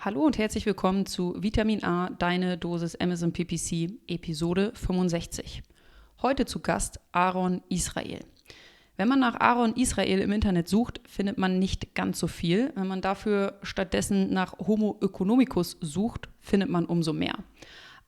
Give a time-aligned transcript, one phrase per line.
[0.00, 5.64] Hallo und herzlich willkommen zu Vitamin A, deine Dosis Amazon PPC, Episode 65.
[6.22, 8.20] Heute zu Gast Aaron Israel.
[8.96, 12.70] Wenn man nach Aaron Israel im Internet sucht, findet man nicht ganz so viel.
[12.76, 17.34] Wenn man dafür stattdessen nach Homo economicus sucht, findet man umso mehr.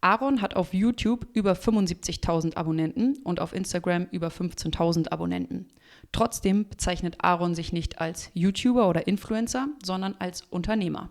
[0.01, 5.67] Aaron hat auf YouTube über 75.000 Abonnenten und auf Instagram über 15.000 Abonnenten.
[6.13, 11.11] Trotzdem bezeichnet Aaron sich nicht als YouTuber oder Influencer, sondern als Unternehmer.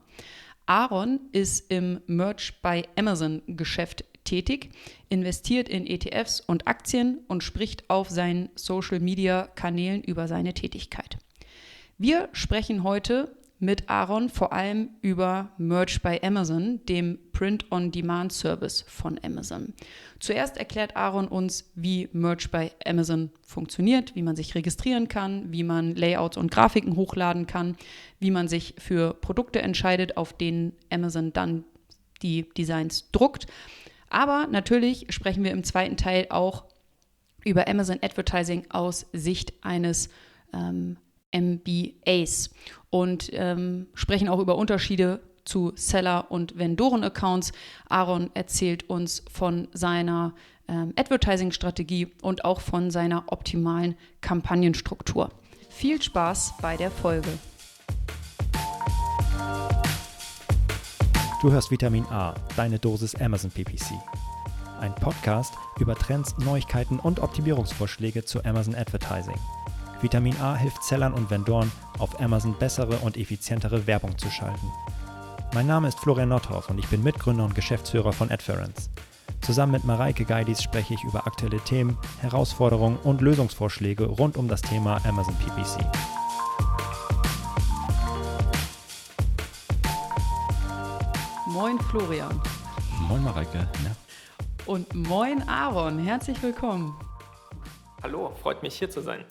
[0.69, 4.69] Aaron ist im Merch bei Amazon Geschäft tätig,
[5.09, 11.17] investiert in ETFs und Aktien und spricht auf seinen Social Media Kanälen über seine Tätigkeit.
[11.97, 19.73] Wir sprechen heute mit Aaron vor allem über Merch bei Amazon, dem Print-on-Demand-Service von Amazon.
[20.19, 25.63] Zuerst erklärt Aaron uns, wie Merch bei Amazon funktioniert, wie man sich registrieren kann, wie
[25.63, 27.75] man Layouts und Grafiken hochladen kann,
[28.19, 31.65] wie man sich für Produkte entscheidet, auf denen Amazon dann
[32.21, 33.47] die Designs druckt.
[34.09, 36.63] Aber natürlich sprechen wir im zweiten Teil auch
[37.43, 40.09] über Amazon Advertising aus Sicht eines
[40.53, 40.97] ähm,
[41.33, 42.49] MBAs
[42.89, 47.51] und ähm, sprechen auch über Unterschiede zu Seller- und Vendoren-Accounts.
[47.87, 50.33] Aaron erzählt uns von seiner
[50.67, 55.29] ähm, Advertising-Strategie und auch von seiner optimalen Kampagnenstruktur.
[55.69, 57.29] Viel Spaß bei der Folge.
[61.41, 63.93] Du hörst Vitamin A, deine Dosis Amazon PPC.
[64.79, 69.35] Ein Podcast über Trends, Neuigkeiten und Optimierungsvorschläge zu Amazon Advertising.
[70.01, 74.71] Vitamin A hilft Sellern und Vendoren, auf Amazon bessere und effizientere Werbung zu schalten.
[75.53, 78.89] Mein Name ist Florian Nordhoff und ich bin Mitgründer und Geschäftsführer von Adference.
[79.41, 84.61] Zusammen mit Mareike Geidis spreche ich über aktuelle Themen, Herausforderungen und Lösungsvorschläge rund um das
[84.61, 85.85] Thema Amazon PPC.
[91.47, 92.39] Moin Florian.
[93.07, 93.57] Moin Mareike.
[93.57, 93.95] Ja.
[94.65, 95.99] Und moin Aaron.
[95.99, 96.95] Herzlich willkommen.
[98.01, 99.25] Hallo, freut mich hier zu sein.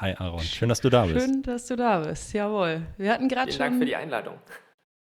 [0.00, 1.24] Hi Aaron, schön, dass du da bist.
[1.24, 2.32] Schön, dass du da bist.
[2.32, 2.82] Jawohl.
[2.98, 3.60] Wir hatten gerade schon.
[3.60, 4.38] Dank für die Einladung.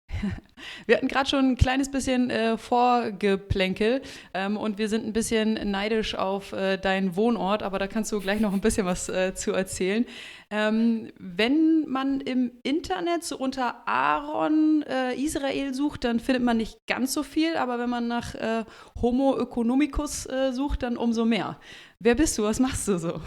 [0.87, 4.03] wir hatten gerade schon ein kleines bisschen äh, Vorgeplänkel
[4.35, 8.21] ähm, und wir sind ein bisschen neidisch auf äh, deinen Wohnort, aber da kannst du
[8.21, 10.05] gleich noch ein bisschen was äh, zu erzählen.
[10.51, 16.87] Ähm, wenn man im Internet so unter Aaron äh, Israel sucht, dann findet man nicht
[16.87, 18.65] ganz so viel, aber wenn man nach äh,
[19.01, 21.59] Homo economicus äh, sucht, dann umso mehr.
[21.99, 22.43] Wer bist du?
[22.43, 23.21] Was machst du so?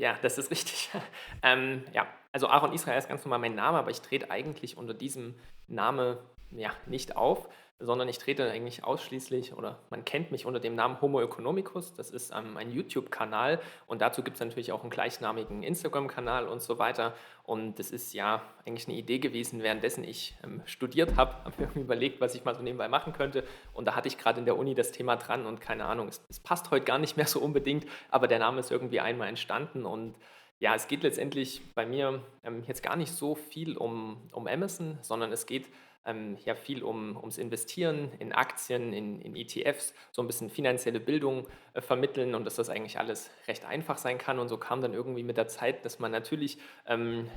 [0.00, 0.88] Ja, das ist richtig.
[1.42, 4.94] ähm, ja, also Aaron Israel ist ganz normal mein Name, aber ich trete eigentlich unter
[4.94, 5.34] diesem
[5.68, 6.16] Namen
[6.52, 7.50] ja, nicht auf,
[7.80, 11.94] sondern ich trete eigentlich ausschließlich oder man kennt mich unter dem Namen Homo economicus.
[11.94, 16.60] Das ist ähm, ein YouTube-Kanal und dazu gibt es natürlich auch einen gleichnamigen Instagram-Kanal und
[16.60, 17.14] so weiter.
[17.42, 21.80] Und das ist ja eigentlich eine Idee gewesen, währenddessen ich ähm, studiert habe, habe mir
[21.80, 23.44] überlegt, was ich mal so nebenbei machen könnte.
[23.72, 26.22] Und da hatte ich gerade in der Uni das Thema dran und keine Ahnung, es,
[26.28, 29.86] es passt heute gar nicht mehr so unbedingt, aber der Name ist irgendwie einmal entstanden
[29.86, 30.14] und
[30.58, 34.98] ja, es geht letztendlich bei mir ähm, jetzt gar nicht so viel um, um Amazon,
[35.00, 35.66] sondern es geht
[36.04, 41.00] ähm, ja viel um, ums Investieren in Aktien, in, in ETFs, so ein bisschen finanzielle
[41.00, 44.38] Bildung äh, vermitteln und dass das eigentlich alles recht einfach sein kann.
[44.38, 47.28] Und so kam dann irgendwie mit der Zeit, dass man natürlich ähm,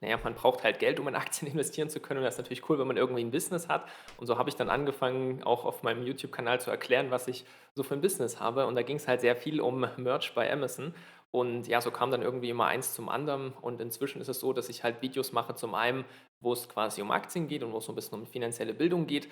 [0.00, 2.18] naja, man braucht halt Geld, um in Aktien investieren zu können.
[2.18, 3.88] Und das ist natürlich cool, wenn man irgendwie ein Business hat.
[4.16, 7.44] Und so habe ich dann angefangen, auch auf meinem YouTube-Kanal zu erklären, was ich
[7.74, 8.66] so für ein Business habe.
[8.66, 10.94] Und da ging es halt sehr viel um Merch bei Amazon.
[11.30, 13.52] Und ja, so kam dann irgendwie immer eins zum anderen.
[13.60, 16.04] Und inzwischen ist es so, dass ich halt Videos mache, zum einen,
[16.40, 19.06] wo es quasi um Aktien geht und wo es so ein bisschen um finanzielle Bildung
[19.06, 19.28] geht.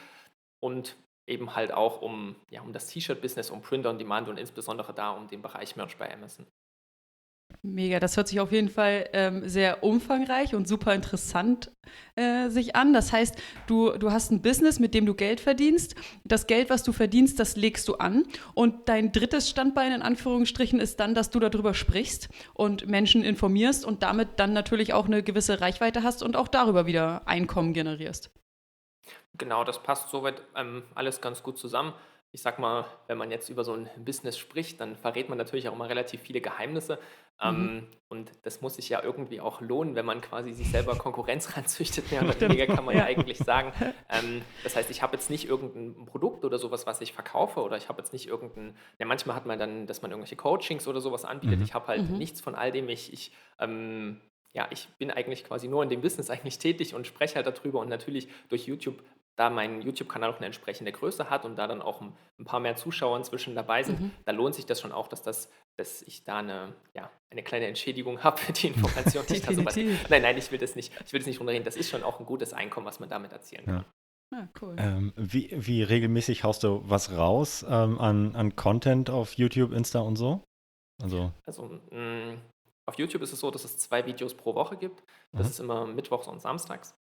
[0.60, 0.96] Und
[1.26, 5.10] eben halt auch um, ja, um das T-Shirt-Business, um Printer on Demand und insbesondere da
[5.10, 6.46] um den Bereich Merch bei Amazon.
[7.62, 11.70] Mega, das hört sich auf jeden Fall ähm, sehr umfangreich und super interessant
[12.14, 12.92] äh, sich an.
[12.92, 13.36] Das heißt,
[13.66, 15.94] du, du hast ein Business, mit dem du Geld verdienst.
[16.24, 18.24] Das Geld, was du verdienst, das legst du an.
[18.54, 23.84] Und dein drittes Standbein in Anführungsstrichen ist dann, dass du darüber sprichst und Menschen informierst
[23.84, 28.30] und damit dann natürlich auch eine gewisse Reichweite hast und auch darüber wieder Einkommen generierst.
[29.38, 31.92] Genau, das passt soweit ähm, alles ganz gut zusammen
[32.36, 35.70] ich sag mal, wenn man jetzt über so ein Business spricht, dann verrät man natürlich
[35.70, 36.98] auch immer relativ viele Geheimnisse.
[37.42, 37.48] Mhm.
[37.48, 41.56] Ähm, und das muss sich ja irgendwie auch lohnen, wenn man quasi sich selber Konkurrenz
[41.56, 43.72] ranzüchtet, mehr oder weniger kann man ja, eigentlich sagen.
[44.08, 47.76] Ähm, das heißt, ich habe jetzt nicht irgendein Produkt oder sowas, was ich verkaufe, oder
[47.76, 51.00] ich habe jetzt nicht irgendein, ja, manchmal hat man dann, dass man irgendwelche Coachings oder
[51.00, 51.58] sowas anbietet.
[51.58, 51.64] Mhm.
[51.64, 52.16] Ich habe halt mhm.
[52.16, 52.88] nichts von all dem.
[52.88, 54.20] Ich, ich ähm,
[54.56, 57.80] ja, ich bin eigentlich quasi nur in dem Business eigentlich tätig und spreche halt darüber
[57.80, 59.02] und natürlich durch YouTube
[59.36, 62.60] da mein YouTube-Kanal auch eine entsprechende Größe hat und da dann auch ein, ein paar
[62.60, 64.10] mehr Zuschauer inzwischen dabei sind, mhm.
[64.24, 67.66] da lohnt sich das schon auch, dass das dass ich da eine, ja, eine kleine
[67.66, 70.92] Entschädigung habe für die Information, die ich da so Nein, nein, ich will das nicht,
[71.04, 71.64] ich will das nicht runterreden.
[71.64, 73.74] Das ist schon auch ein gutes Einkommen, was man damit erzielen kann.
[73.74, 73.84] Ja.
[74.34, 74.74] Ah, cool.
[74.78, 80.00] Ähm, wie, wie regelmäßig haust du was raus ähm, an, an Content auf YouTube, Insta
[80.00, 80.42] und so?
[81.00, 82.40] Also, also mh, mm,
[82.86, 85.04] auf YouTube ist es so, dass es zwei Videos pro Woche gibt.
[85.32, 85.50] Das mhm.
[85.50, 86.96] ist immer mittwochs und samstags.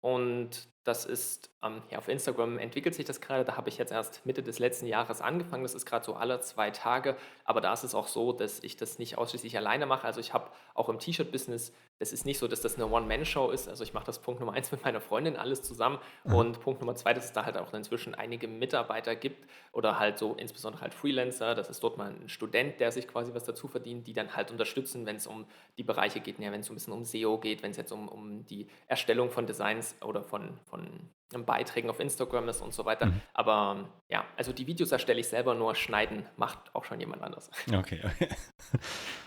[0.00, 3.44] Und das ist, ähm, ja, auf Instagram entwickelt sich das gerade.
[3.44, 5.62] Da habe ich jetzt erst Mitte des letzten Jahres angefangen.
[5.62, 7.16] Das ist gerade so alle zwei Tage.
[7.44, 10.04] Aber da ist es auch so, dass ich das nicht ausschließlich alleine mache.
[10.04, 13.68] Also ich habe auch im T-Shirt-Business, das ist nicht so, dass das eine One-Man-Show ist.
[13.68, 15.98] Also ich mache das Punkt Nummer eins mit meiner Freundin alles zusammen.
[16.24, 16.34] Mhm.
[16.34, 20.18] Und Punkt Nummer zwei, dass es da halt auch inzwischen einige Mitarbeiter gibt oder halt
[20.18, 21.54] so insbesondere halt Freelancer.
[21.54, 24.50] Das ist dort mal ein Student, der sich quasi was dazu verdient, die dann halt
[24.50, 25.46] unterstützen, wenn es um
[25.78, 27.92] die Bereiche geht, ja, wenn es so ein bisschen um SEO geht, wenn es jetzt
[27.92, 32.84] um, um die Erstellung von Designs oder von, von Beiträgen auf Instagram ist und so
[32.84, 33.06] weiter.
[33.06, 33.20] Mhm.
[33.34, 37.50] Aber ja, also die Videos erstelle ich selber, nur schneiden macht auch schon jemand anders.
[37.72, 38.28] Okay, okay.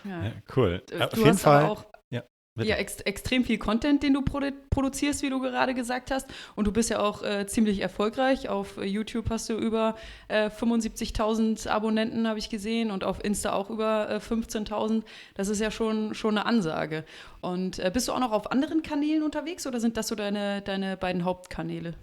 [0.04, 0.32] Ja.
[0.56, 0.82] cool.
[0.86, 1.64] Du auf jeden Fall.
[1.64, 1.84] auch
[2.56, 2.70] Bitte.
[2.70, 6.26] Ja, ex extrem viel Content, den du produ produzierst, wie du gerade gesagt hast.
[6.54, 8.48] Und du bist ja auch äh, ziemlich erfolgreich.
[8.48, 9.94] Auf äh, YouTube hast du über
[10.28, 12.90] äh, 75.000 Abonnenten, habe ich gesehen.
[12.90, 15.02] Und auf Insta auch über äh, 15.000.
[15.34, 17.04] Das ist ja schon, schon eine Ansage.
[17.42, 20.62] Und äh, bist du auch noch auf anderen Kanälen unterwegs oder sind das so deine,
[20.62, 21.94] deine beiden Hauptkanäle?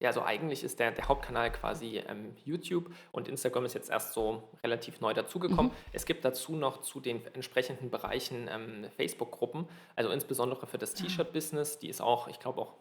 [0.00, 4.12] Ja, also eigentlich ist der, der Hauptkanal quasi ähm, YouTube und Instagram ist jetzt erst
[4.12, 5.72] so relativ neu dazugekommen.
[5.72, 5.76] Mhm.
[5.92, 11.02] Es gibt dazu noch zu den entsprechenden Bereichen ähm, Facebook-Gruppen, also insbesondere für das ah.
[11.02, 12.74] T-Shirt-Business, die ist auch, ich glaube auch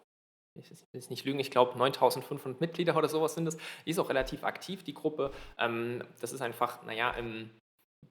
[0.55, 3.57] ich will jetzt nicht lügen, ich glaube 9500 Mitglieder oder sowas sind es.
[3.85, 5.31] Die ist auch relativ aktiv, die Gruppe.
[5.57, 7.49] Ähm, das ist einfach, naja, im,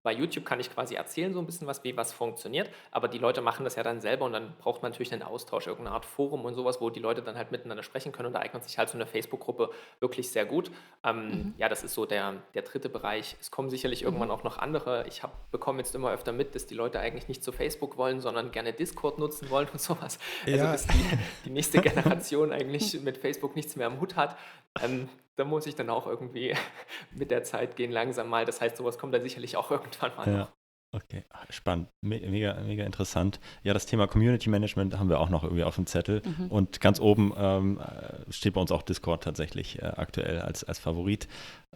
[0.02, 3.18] bei YouTube kann ich quasi erzählen so ein bisschen was, wie was funktioniert, aber die
[3.18, 6.06] Leute machen das ja dann selber und dann braucht man natürlich einen Austausch, irgendeine Art
[6.06, 8.78] Forum und sowas, wo die Leute dann halt miteinander sprechen können und da eignet sich
[8.78, 9.70] halt so eine Facebook-Gruppe
[10.00, 10.70] wirklich sehr gut.
[11.04, 11.54] Ähm, mhm.
[11.58, 13.36] Ja, das ist so der, der dritte Bereich.
[13.40, 14.06] Es kommen sicherlich mhm.
[14.06, 15.06] irgendwann auch noch andere.
[15.06, 18.20] Ich habe bekomme jetzt immer öfter mit, dass die Leute eigentlich nicht zu Facebook wollen,
[18.20, 20.18] sondern gerne Discord nutzen wollen und sowas.
[20.46, 20.72] Also ja.
[20.72, 21.04] dass die,
[21.44, 24.36] die nächste Generation eigentlich mit Facebook nichts mehr am Hut hat.
[24.82, 25.08] Ähm,
[25.40, 26.54] da muss ich dann auch irgendwie
[27.10, 28.44] mit der Zeit gehen, langsam mal.
[28.44, 30.32] Das heißt, sowas kommt dann sicherlich auch irgendwann mal.
[30.32, 30.52] Ja.
[30.92, 33.38] Okay, spannend, mega, mega interessant.
[33.62, 36.20] Ja, das Thema Community Management haben wir auch noch irgendwie auf dem Zettel.
[36.24, 36.48] Mhm.
[36.48, 40.80] Und ganz oben ähm, äh, steht bei uns auch Discord tatsächlich äh, aktuell als, als
[40.80, 41.28] Favorit.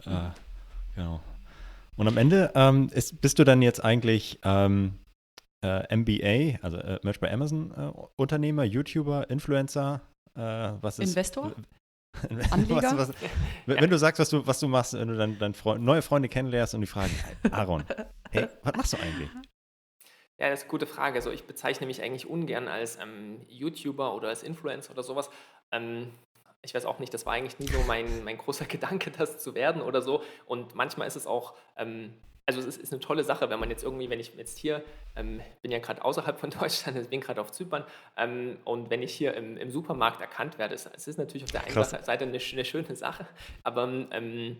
[0.05, 0.15] Äh, mhm.
[0.15, 0.29] Äh,
[0.95, 1.21] genau.
[1.95, 4.99] Und am Ende ähm, ist, bist du dann jetzt eigentlich ähm,
[5.63, 7.71] äh, MBA, also äh, Merch bei Amazon
[8.17, 10.01] Unternehmer, YouTuber, Influencer?
[10.37, 11.53] was ist, Investor?
[12.51, 12.75] Anleger?
[12.97, 13.15] was, was,
[13.65, 13.87] wenn ja.
[13.87, 16.75] du sagst, was du, was du machst, wenn du dann, dann Freund, neue Freunde kennenlernst
[16.75, 17.13] und die fragen,
[17.51, 17.83] Aaron,
[18.31, 19.29] hey, was machst du eigentlich?
[20.37, 21.15] Ja, das ist eine gute Frage.
[21.15, 25.29] Also ich bezeichne mich eigentlich ungern als ähm, YouTuber oder als Influencer oder sowas.
[25.71, 26.11] Ähm,
[26.61, 29.55] ich weiß auch nicht, das war eigentlich nie so mein, mein großer Gedanke, das zu
[29.55, 30.23] werden oder so.
[30.45, 32.13] Und manchmal ist es auch ähm,
[32.45, 34.83] also es ist, eine tolle Sache, wenn man jetzt irgendwie, wenn ich jetzt hier,
[35.15, 37.83] ähm, bin ja gerade außerhalb von Deutschland, also bin gerade auf Zypern,
[38.17, 41.51] ähm, und wenn ich hier im, im, Supermarkt erkannt werde, es ist, ist natürlich auf
[41.51, 41.83] der einen.
[41.83, 43.27] Seite eine, eine, schöne Sache,
[43.63, 44.57] aber ähm,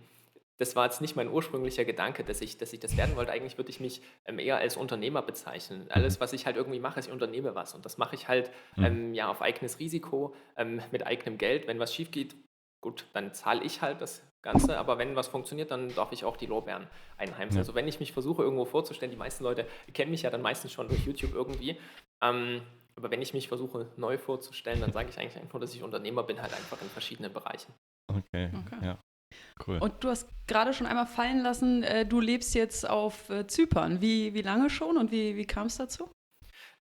[0.57, 3.31] das war jetzt nicht mein ursprünglicher Gedanke, dass ich, dass ich das werden wollte.
[3.31, 5.87] Eigentlich würde ich mich ähm, eher als Unternehmer bezeichnen.
[5.89, 7.75] Alles, was ich halt irgendwie mache, ist, ich unternehme was.
[7.75, 8.85] Und das mache ich halt mhm.
[8.85, 11.67] ähm, ja, auf eigenes Risiko, ähm, mit eigenem Geld.
[11.67, 12.35] Wenn was schief geht,
[12.79, 16.37] gut, dann zahle ich halt das Ganze, aber wenn was funktioniert, dann darf ich auch
[16.37, 16.87] die Lorbeeren
[17.17, 17.57] einheimsen.
[17.57, 17.61] Ja.
[17.61, 20.71] Also wenn ich mich versuche irgendwo vorzustellen, die meisten Leute kennen mich ja dann meistens
[20.71, 21.77] schon durch YouTube irgendwie,
[22.23, 22.61] ähm,
[22.95, 25.83] aber wenn ich mich versuche neu vorzustellen, dann sage ich eigentlich einfach nur, dass ich
[25.83, 27.73] Unternehmer bin, halt einfach in verschiedenen Bereichen.
[28.07, 28.85] Okay, okay.
[28.85, 28.97] ja.
[29.65, 29.79] Cool.
[29.79, 33.99] Und du hast gerade schon einmal fallen lassen, äh, du lebst jetzt auf äh, Zypern.
[33.99, 36.09] Wie, wie lange schon und wie, wie kam es dazu?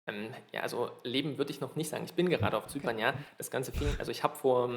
[0.06, 2.04] Ähm, ja, also leben würde ich noch nicht sagen.
[2.04, 3.04] Ich bin gerade auf Zypern, okay.
[3.04, 3.14] ja.
[3.38, 4.68] Das Ganze fing, also ich habe vor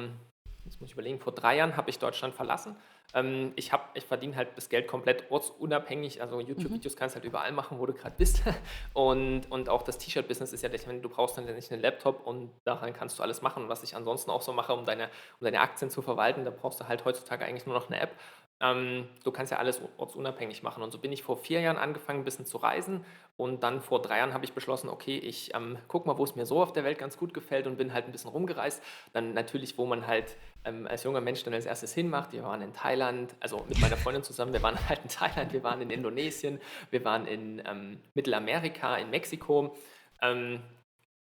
[0.66, 2.76] jetzt muss ich überlegen, vor drei Jahren habe ich Deutschland verlassen.
[3.14, 6.20] Ähm, ich, ich verdiene halt das Geld komplett ortsunabhängig.
[6.20, 6.98] Also YouTube-Videos mhm.
[6.98, 8.42] kannst du halt überall machen, wo du gerade bist.
[8.92, 12.92] Und, und auch das T-Shirt-Business ist ja, du brauchst dann nicht einen Laptop und daran
[12.92, 13.68] kannst du alles machen.
[13.68, 15.04] was ich ansonsten auch so mache, um deine,
[15.38, 18.12] um deine Aktien zu verwalten, da brauchst du halt heutzutage eigentlich nur noch eine App.
[18.60, 20.82] Ähm, du kannst ja alles ortsunabhängig machen.
[20.82, 23.04] Und so bin ich vor vier Jahren angefangen, ein bisschen zu reisen.
[23.36, 26.36] Und dann vor drei Jahren habe ich beschlossen, okay, ich ähm, gucke mal, wo es
[26.36, 28.82] mir so auf der Welt ganz gut gefällt und bin halt ein bisschen rumgereist.
[29.12, 32.32] Dann natürlich, wo man halt ähm, als junger Mensch dann als erstes hinmacht.
[32.32, 35.62] Wir waren in Thailand, also mit meiner Freundin zusammen, wir waren halt in Thailand, wir
[35.62, 39.76] waren in Indonesien, wir waren in ähm, Mittelamerika, in Mexiko.
[40.22, 40.62] Ähm,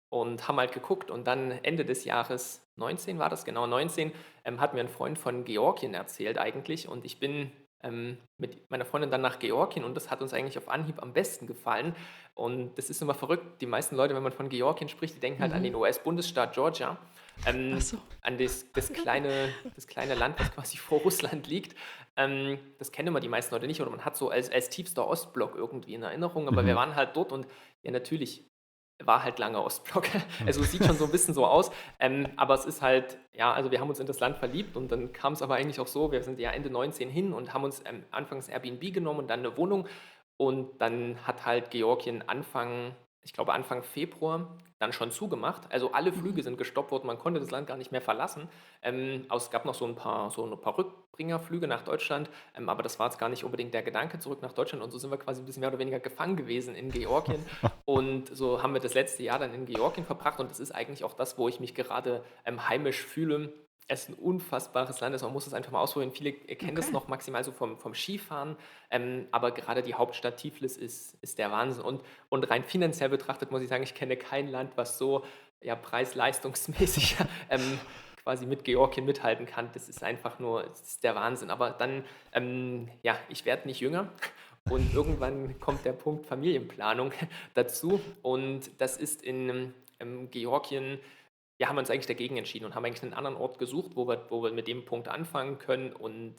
[0.09, 4.13] und haben halt geguckt und dann Ende des Jahres 19 war das, genau 19,
[4.45, 7.51] ähm, hat mir ein Freund von Georgien erzählt eigentlich und ich bin
[7.85, 11.13] ähm, mit meiner Freundin dann nach Georgien und das hat uns eigentlich auf Anhieb am
[11.13, 11.95] besten gefallen
[12.33, 15.41] und das ist immer verrückt, die meisten Leute, wenn man von Georgien spricht, die denken
[15.41, 15.57] halt mhm.
[15.57, 16.97] an den US-Bundesstaat Georgia
[17.45, 17.97] ähm, so.
[18.21, 21.75] an das, das, kleine, das kleine Land, was quasi vor Russland liegt.
[22.17, 25.07] Ähm, das kennen immer die meisten Leute nicht oder man hat so als, als tiefster
[25.07, 26.67] Ostblock irgendwie in Erinnerung, aber Mhm.
[26.67, 27.45] wir waren halt dort und
[27.83, 28.45] ja, natürlich
[29.03, 30.05] war halt lange Ostblock.
[30.45, 33.51] Also es sieht schon so ein bisschen so aus, ähm, aber es ist halt, ja,
[33.53, 35.87] also wir haben uns in das Land verliebt und dann kam es aber eigentlich auch
[35.87, 39.27] so, wir sind ja Ende 19 hin und haben uns ähm, anfangs Airbnb genommen und
[39.27, 39.87] dann eine Wohnung.
[40.37, 42.93] Und dann hat halt Georgien Anfang,
[43.25, 45.63] ich glaube Anfang Februar dann schon zugemacht.
[45.71, 48.47] Also alle Flüge sind gestoppt worden, man konnte das Land gar nicht mehr verlassen.
[48.83, 52.83] Ähm, es gab noch so ein paar, so ein paar Rückbringerflüge nach Deutschland, ähm, aber
[52.83, 55.17] das war jetzt gar nicht unbedingt der Gedanke zurück nach Deutschland und so sind wir
[55.17, 57.43] quasi ein bisschen mehr oder weniger gefangen gewesen in Georgien
[57.85, 61.03] und so haben wir das letzte Jahr dann in Georgien verbracht und das ist eigentlich
[61.03, 63.53] auch das, wo ich mich gerade ähm, heimisch fühle.
[63.87, 66.11] Es ist ein unfassbares Land, also man muss es einfach mal ausprobieren.
[66.11, 66.93] Viele kennen das Okay.
[66.93, 68.57] noch maximal so vom, vom Skifahren,
[68.89, 71.83] ähm, aber gerade die Hauptstadt Tiflis ist, ist der Wahnsinn.
[71.83, 75.23] Und, und rein finanziell betrachtet muss ich sagen, ich kenne kein Land, was so
[75.61, 77.17] ja, preis-leistungsmäßig
[77.49, 77.79] ähm,
[78.23, 79.69] quasi mit Georgien mithalten kann.
[79.73, 81.51] Das ist einfach nur das ist der Wahnsinn.
[81.51, 84.11] Aber dann, ähm, ja, ich werde nicht jünger.
[84.69, 87.11] Und irgendwann kommt der Punkt Familienplanung
[87.53, 88.01] dazu.
[88.23, 90.99] Und das ist in ähm, Georgien,
[91.57, 94.07] ja, haben wir uns eigentlich dagegen entschieden und haben eigentlich einen anderen Ort gesucht, wo
[94.07, 95.93] wir, wo wir mit dem Punkt anfangen können.
[95.93, 96.35] Und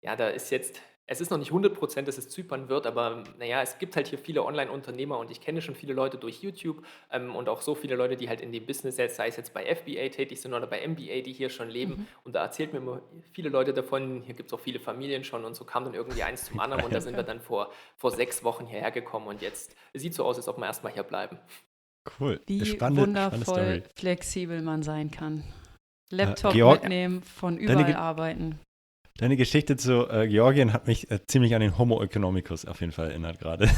[0.00, 3.24] ja, da ist jetzt, es ist noch nicht 100 Prozent, dass es Zypern wird, aber
[3.38, 6.86] naja, es gibt halt hier viele Online-Unternehmer und ich kenne schon viele Leute durch YouTube
[7.10, 9.52] ähm, und auch so viele Leute, die halt in dem Business, jetzt, sei es jetzt
[9.52, 12.08] bei FBA tätig sind oder bei MBA, die hier schon leben.
[12.24, 15.44] Und da erzählt mir immer viele Leute davon, hier gibt es auch viele Familien schon
[15.44, 18.10] und so kam dann irgendwie eins zum anderen und da sind wir dann vor, vor
[18.10, 21.38] sechs Wochen hierher gekommen und jetzt sieht so aus, als ob wir erstmal hier bleiben.
[22.18, 22.40] Cool.
[22.46, 23.82] Wie spannende, spannende wundervoll Story.
[23.96, 25.44] flexibel man sein kann.
[26.10, 28.58] Laptop Georg, mitnehmen, von deine überall Ge- arbeiten.
[29.18, 32.92] Deine Geschichte zu äh, Georgien hat mich äh, ziemlich an den Homo economicus auf jeden
[32.92, 33.68] Fall erinnert gerade.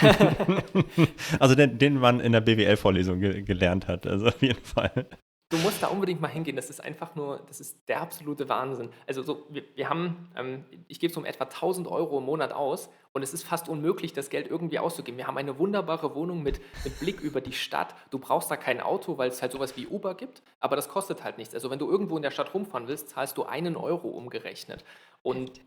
[1.40, 5.06] also den, den man in der BWL-Vorlesung ge gelernt hat, also auf jeden Fall.
[5.54, 6.56] Du musst da unbedingt mal hingehen.
[6.56, 8.90] Das ist einfach nur, das ist der absolute Wahnsinn.
[9.06, 12.52] Also so, wir, wir haben, ähm, ich gebe so um etwa 1000 Euro im Monat
[12.52, 15.16] aus und es ist fast unmöglich, das Geld irgendwie auszugeben.
[15.16, 17.94] Wir haben eine wunderbare Wohnung mit, mit Blick über die Stadt.
[18.10, 21.22] Du brauchst da kein Auto, weil es halt sowas wie Uber gibt, aber das kostet
[21.22, 21.54] halt nichts.
[21.54, 24.84] Also wenn du irgendwo in der Stadt rumfahren willst, zahlst du einen Euro umgerechnet.
[25.22, 25.60] Und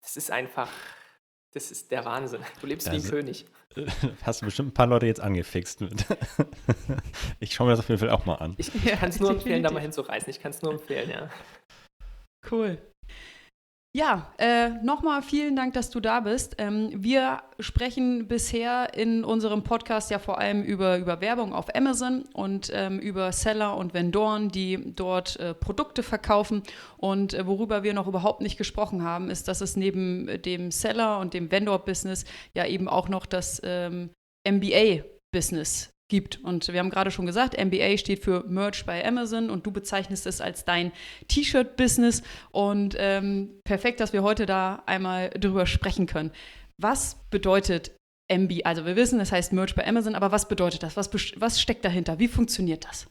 [0.00, 0.70] das ist einfach,
[1.56, 2.40] das ist der Wahnsinn.
[2.60, 3.46] Du lebst wie ein Also- König.
[4.22, 6.06] Hast du bestimmt ein paar Leute jetzt angefixt mit.
[7.40, 8.54] ich schaue mir das auf jeden Fall auch mal an.
[8.58, 9.96] Ich, kann es nur empfehlen, da mal definitiv.
[10.06, 10.30] hinzureisen.
[10.30, 11.30] Ich kann es nur empfehlen, ja.
[12.50, 12.78] Cool.
[13.96, 16.56] Ja, äh, nochmal vielen Dank, dass du da bist.
[16.58, 22.24] Ähm, wir sprechen bisher in unserem Podcast ja vor allem über, über Werbung auf Amazon
[22.34, 26.62] und ähm, über Seller und Vendoren, die dort äh, Produkte verkaufen.
[26.98, 31.18] Und äh, worüber wir noch überhaupt nicht gesprochen haben, ist, dass es neben dem Seller
[31.18, 34.10] und dem Vendor-Business ja eben auch noch das ähm,
[34.46, 36.42] MBA-Business gibt.
[36.44, 40.26] Und wir haben gerade schon gesagt, MBA steht für Merch bei Amazon und du bezeichnest
[40.26, 40.92] es als dein
[41.28, 42.22] T-Shirt-Business.
[42.50, 46.32] Und ähm, perfekt, dass wir heute da einmal drüber sprechen können.
[46.78, 47.92] Was bedeutet
[48.30, 48.60] MBA?
[48.64, 50.96] Also wir wissen, das heißt Merch bei Amazon, aber was bedeutet das?
[50.96, 52.18] Was, was steckt dahinter?
[52.18, 53.08] Wie funktioniert das?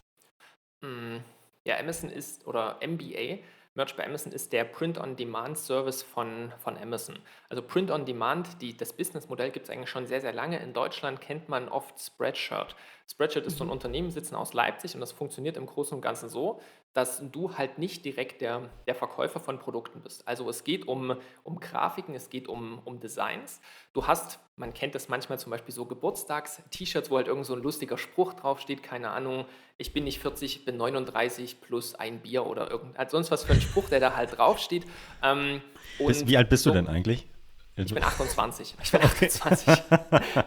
[0.81, 1.17] Mm,
[1.65, 3.39] Ja, Amazon ist, oder MBA,
[3.75, 7.20] Merch bei Amazon ist der Print-on-Demand-Service von, von Amazon.
[7.50, 8.48] Also Print-on-Demand,
[8.79, 10.60] das Businessmodell gibt es eigentlich schon sehr, sehr lange.
[10.60, 12.74] In Deutschland kennt man oft Spreadshirt.
[13.12, 16.29] Spreadshirt ist so ein Unternehmen, sitzen aus Leipzig und das funktioniert im Großen und Ganzen
[16.29, 16.62] so,
[16.95, 20.25] dass du halt nicht direkt der, der Verkäufer von Produkten bist.
[20.25, 23.59] Also es geht um, um Grafiken, es geht um, um Designs.
[23.91, 27.61] Du hast, man kennt das manchmal zum Beispiel so Geburtstags-T-Shirts, wo halt irgend so ein
[27.61, 29.43] lustiger Spruch draufsteht, keine Ahnung,
[29.77, 33.43] ich bin nicht 40, ich bin 39 plus ein Bier oder irgend, halt sonst was
[33.43, 34.85] für ein Spruch, der da halt draufsteht.
[35.21, 35.61] Ähm,
[35.97, 37.27] Bis, wie alt bist so- du denn eigentlich?
[37.75, 38.73] ich bin 28.
[38.81, 39.83] Ich bin 28.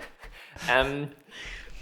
[0.70, 1.10] ähm,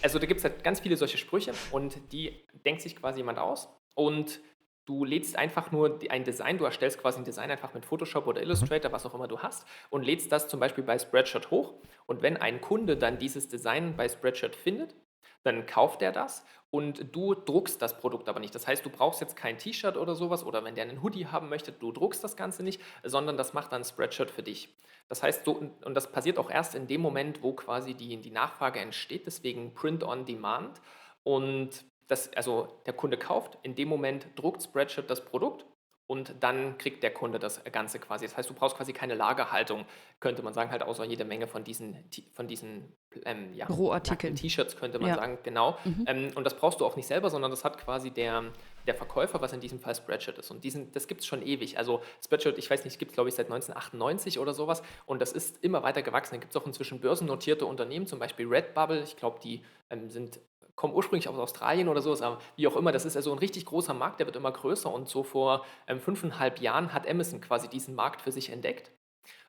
[0.02, 3.38] also da gibt es halt ganz viele solche Sprüche und die denkt sich quasi jemand
[3.38, 4.40] aus und
[4.87, 8.40] du lädst einfach nur ein Design, du erstellst quasi ein Design einfach mit Photoshop oder
[8.40, 11.75] Illustrator, was auch immer du hast und lädst das zum Beispiel bei Spreadshirt hoch
[12.07, 14.95] und wenn ein Kunde dann dieses Design bei Spreadshirt findet,
[15.43, 18.55] dann kauft er das und du druckst das Produkt aber nicht.
[18.55, 21.49] Das heißt, du brauchst jetzt kein T-Shirt oder sowas oder wenn der einen Hoodie haben
[21.49, 24.75] möchte, du druckst das Ganze nicht, sondern das macht dann Spreadshirt für dich.
[25.09, 25.52] Das heißt, so,
[25.85, 29.73] und das passiert auch erst in dem Moment, wo quasi die, die Nachfrage entsteht, deswegen
[29.73, 30.81] Print on Demand.
[31.23, 35.66] Und das, also der Kunde kauft, in dem Moment druckt Spreadshirt das Produkt
[36.08, 38.26] und dann kriegt der Kunde das Ganze quasi.
[38.26, 39.84] Das heißt, du brauchst quasi keine Lagerhaltung,
[40.20, 41.96] könnte man sagen, halt außer jede Menge von diesen,
[42.32, 42.92] von diesen
[43.25, 44.36] ähm, ja, Rohartikeln.
[44.36, 45.16] T-Shirts, könnte man Ja.
[45.16, 45.76] sagen, genau.
[46.06, 48.44] Ähm, und das brauchst du auch nicht selber, sondern das hat quasi der,
[48.86, 50.48] der Verkäufer, was in diesem Fall Spreadshirt ist.
[50.52, 51.76] Und diesen, das gibt es schon ewig.
[51.76, 54.82] Also Spreadshirt, ich weiß nicht, gibt es glaube ich seit 1998 oder sowas.
[55.06, 56.34] Und das ist immer weiter gewachsen.
[56.34, 59.02] Da gibt es auch inzwischen börsennotierte Unternehmen, zum Beispiel Redbubble.
[59.02, 60.38] Ich glaube, die ähm, sind
[60.76, 63.64] kommen ursprünglich aus Australien oder sowas, aber wie auch immer, das ist also ein richtig
[63.64, 67.68] großer Markt, der wird immer größer und so vor ähm, fünfeinhalb Jahren hat Amazon quasi
[67.68, 68.92] diesen Markt für sich entdeckt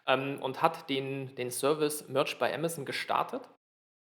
[0.07, 3.49] ähm, und hat den, den Service Merch bei Amazon gestartet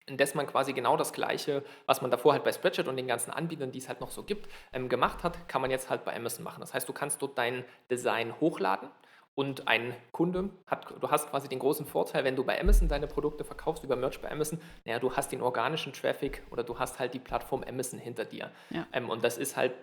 [0.08, 3.30] indes man quasi genau das Gleiche, was man davor halt bei Spreadshirt und den ganzen
[3.30, 6.16] Anbietern, die es halt noch so gibt, ähm, gemacht hat, kann man jetzt halt bei
[6.16, 6.62] Amazon machen.
[6.62, 8.90] Das heißt, du kannst dort dein Design hochladen
[9.38, 13.06] und ein Kunde hat, du hast quasi den großen Vorteil, wenn du bei Amazon deine
[13.06, 16.98] Produkte verkaufst, über Merch bei Amazon, naja, du hast den organischen Traffic oder du hast
[16.98, 18.50] halt die Plattform Amazon hinter dir.
[18.72, 18.88] Ja.
[18.94, 19.74] Ähm, und das ist halt,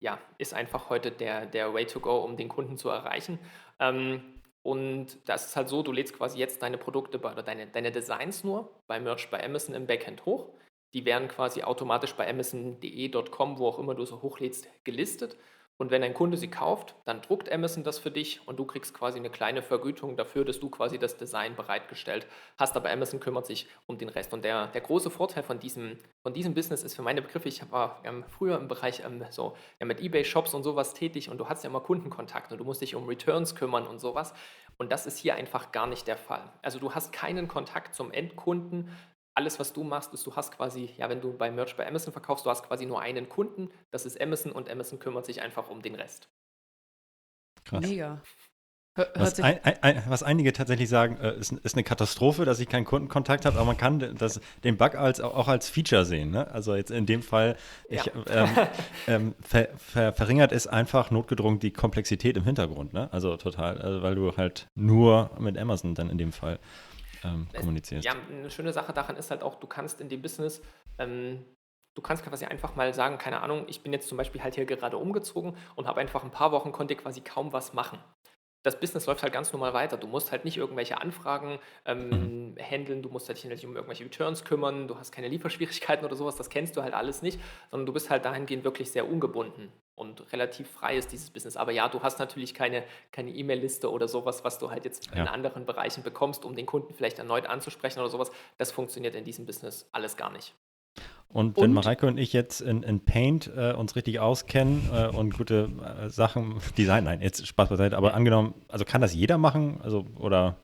[0.00, 3.38] ja, ist einfach heute der, der Way to go, um den Kunden zu erreichen.
[3.80, 4.22] Ähm,
[4.60, 7.92] und das ist halt so, du lädst quasi jetzt deine Produkte bei, oder deine, deine
[7.92, 10.50] Designs nur bei Merch bei Amazon im Backend hoch.
[10.92, 15.38] Die werden quasi automatisch bei amazon.de.com, wo auch immer du sie hochlädst, gelistet.
[15.78, 18.94] Und wenn ein Kunde sie kauft, dann druckt Amazon das für dich und du kriegst
[18.94, 22.26] quasi eine kleine Vergütung dafür, dass du quasi das Design bereitgestellt
[22.58, 22.76] hast.
[22.76, 24.32] Aber Amazon kümmert sich um den Rest.
[24.32, 27.70] Und der, der große Vorteil von diesem, von diesem Business ist für meine Begriffe, ich
[27.72, 31.48] war ähm, früher im Bereich ähm, so, ja, mit Ebay-Shops und sowas tätig und du
[31.48, 34.34] hast ja immer Kundenkontakt und du musst dich um Returns kümmern und sowas.
[34.78, 36.52] Und das ist hier einfach gar nicht der Fall.
[36.62, 38.90] Also du hast keinen Kontakt zum Endkunden,
[39.34, 42.12] alles, was du machst, ist, du hast quasi, ja, wenn du bei Merch bei Amazon
[42.12, 45.68] verkaufst, du hast quasi nur einen Kunden, das ist Amazon und Amazon kümmert sich einfach
[45.68, 46.28] um den Rest.
[47.64, 47.82] Krass.
[47.82, 48.20] Mega.
[49.14, 52.84] Was, ein, ein, was, einige tatsächlich sagen, äh, ist, ist, eine Katastrophe, dass ich keinen
[52.84, 56.30] Kundenkontakt habe, aber man kann das, den Bug als, auch als Feature sehen.
[56.30, 56.50] Ne?
[56.50, 57.56] Also jetzt in dem Fall,
[57.88, 58.12] ich, ja.
[58.28, 58.48] ähm,
[59.06, 62.92] ähm, ver, ver, verringert es einfach notgedrungen die Komplexität im Hintergrund.
[62.92, 63.10] Ne?
[63.14, 66.58] Also total, also weil du halt nur mit Amazon dann in dem Fall
[67.24, 68.04] ähm, kommunizierst.
[68.04, 70.62] Ja, eine schöne Sache daran ist halt auch, du kannst in dem Business,
[70.98, 71.44] ähm,
[71.94, 74.64] du kannst quasi einfach mal sagen, keine Ahnung, ich bin jetzt zum Beispiel halt hier
[74.64, 77.98] gerade umgezogen und habe einfach ein paar Wochen, konnte quasi kaum was machen
[78.62, 79.96] das Business läuft halt ganz normal weiter.
[79.96, 82.56] Du musst halt nicht irgendwelche Anfragen ähm, mhm.
[82.58, 86.36] handeln, du musst halt nicht um irgendwelche Returns kümmern, du hast keine Lieferschwierigkeiten oder sowas,
[86.36, 90.32] das kennst du halt alles nicht, sondern du bist halt dahingehend wirklich sehr ungebunden und
[90.32, 91.56] relativ frei ist dieses Business.
[91.56, 95.22] Aber ja, du hast natürlich keine keine E-Mail-Liste oder sowas, was du halt jetzt ja.
[95.22, 98.30] in anderen Bereichen bekommst, um den Kunden vielleicht erneut anzusprechen oder sowas.
[98.58, 100.54] Das funktioniert in diesem Business alles gar nicht.
[101.28, 105.06] Und wenn und, Mareike und ich jetzt in, in Paint äh, uns richtig auskennen äh,
[105.06, 105.70] und gute
[106.02, 109.80] äh, Sachen designen, nein, jetzt Spaß beiseite, aber angenommen, also kann das jeder machen?
[109.82, 110.60] Also, oder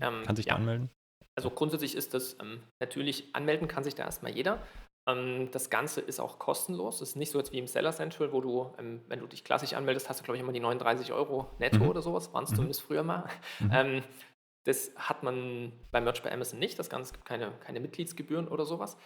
[0.00, 0.54] ähm, kann sich ja.
[0.54, 0.88] da anmelden?
[1.36, 4.58] Also grundsätzlich ist das ähm, natürlich, anmelden kann sich da erstmal jeder.
[5.08, 7.00] Ähm, das Ganze ist auch kostenlos.
[7.00, 9.42] Es ist nicht so jetzt wie im Seller Central, wo du, ähm, wenn du dich
[9.42, 11.88] klassisch anmeldest, hast du, glaube ich, immer die 39 Euro netto mhm.
[11.88, 12.56] oder sowas, waren es mhm.
[12.56, 13.24] zumindest früher mal.
[13.58, 13.70] Mhm.
[13.72, 14.02] Ähm,
[14.64, 16.78] das hat man bei Merch bei Amazon nicht.
[16.78, 18.98] Das Ganze gibt keine, keine Mitgliedsgebühren oder sowas.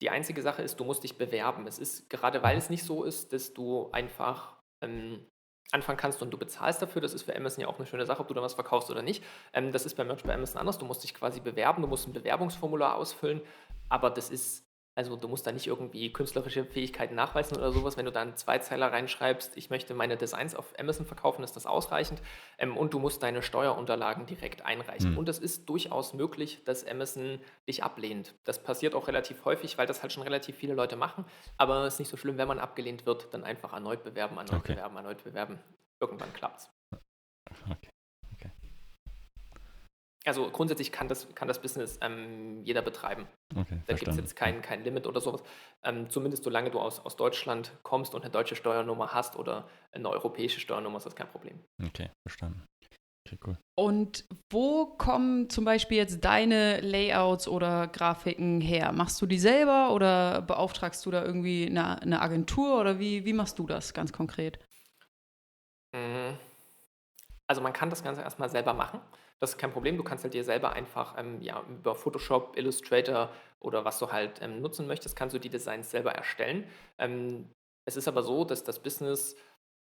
[0.00, 1.66] Die einzige Sache ist, du musst dich bewerben.
[1.66, 5.26] Es ist gerade, weil es nicht so ist, dass du einfach ähm,
[5.70, 7.02] anfangen kannst und du bezahlst dafür.
[7.02, 9.02] Das ist für Amazon ja auch eine schöne Sache, ob du da was verkaufst oder
[9.02, 9.22] nicht.
[9.52, 10.78] Ähm, das ist bei Merch bei Amazon anders.
[10.78, 13.42] Du musst dich quasi bewerben, du musst ein Bewerbungsformular ausfüllen,
[13.90, 17.96] aber das ist also du musst da nicht irgendwie künstlerische Fähigkeiten nachweisen oder sowas.
[17.96, 21.66] Wenn du da einen Zweizeiler reinschreibst, ich möchte meine Designs auf Amazon verkaufen, ist das
[21.66, 22.20] ausreichend.
[22.58, 25.12] Ähm, und du musst deine Steuerunterlagen direkt einreichen.
[25.12, 25.18] Mhm.
[25.18, 28.34] Und es ist durchaus möglich, dass Amazon dich ablehnt.
[28.44, 31.24] Das passiert auch relativ häufig, weil das halt schon relativ viele Leute machen.
[31.56, 34.60] Aber es ist nicht so schlimm, wenn man abgelehnt wird, dann einfach erneut bewerben, erneut
[34.60, 34.74] okay.
[34.74, 35.58] bewerben, erneut bewerben.
[36.00, 36.70] Irgendwann klappt's.
[37.70, 37.88] Okay.
[40.24, 43.26] Also grundsätzlich kann das, kann das Business ähm, jeder betreiben.
[43.56, 45.42] Okay, da gibt es jetzt kein, kein Limit oder sowas.
[45.82, 50.08] Ähm, zumindest solange du aus, aus Deutschland kommst und eine deutsche Steuernummer hast oder eine
[50.08, 51.58] europäische Steuernummer, ist das kein Problem.
[51.84, 52.62] Okay, verstanden.
[53.26, 53.58] Okay, cool.
[53.76, 58.92] Und wo kommen zum Beispiel jetzt deine Layouts oder Grafiken her?
[58.92, 63.32] Machst du die selber oder beauftragst du da irgendwie eine, eine Agentur oder wie, wie
[63.32, 64.58] machst du das ganz konkret?
[65.92, 66.36] Mhm.
[67.46, 69.00] Also man kann das Ganze erstmal selber machen.
[69.42, 69.96] Das ist kein Problem.
[69.96, 73.28] Du kannst halt dir selber einfach ähm, ja, über Photoshop, Illustrator
[73.58, 76.64] oder was du halt ähm, nutzen möchtest, kannst du die Designs selber erstellen.
[76.96, 77.48] Ähm,
[77.84, 79.34] es ist aber so, dass das Business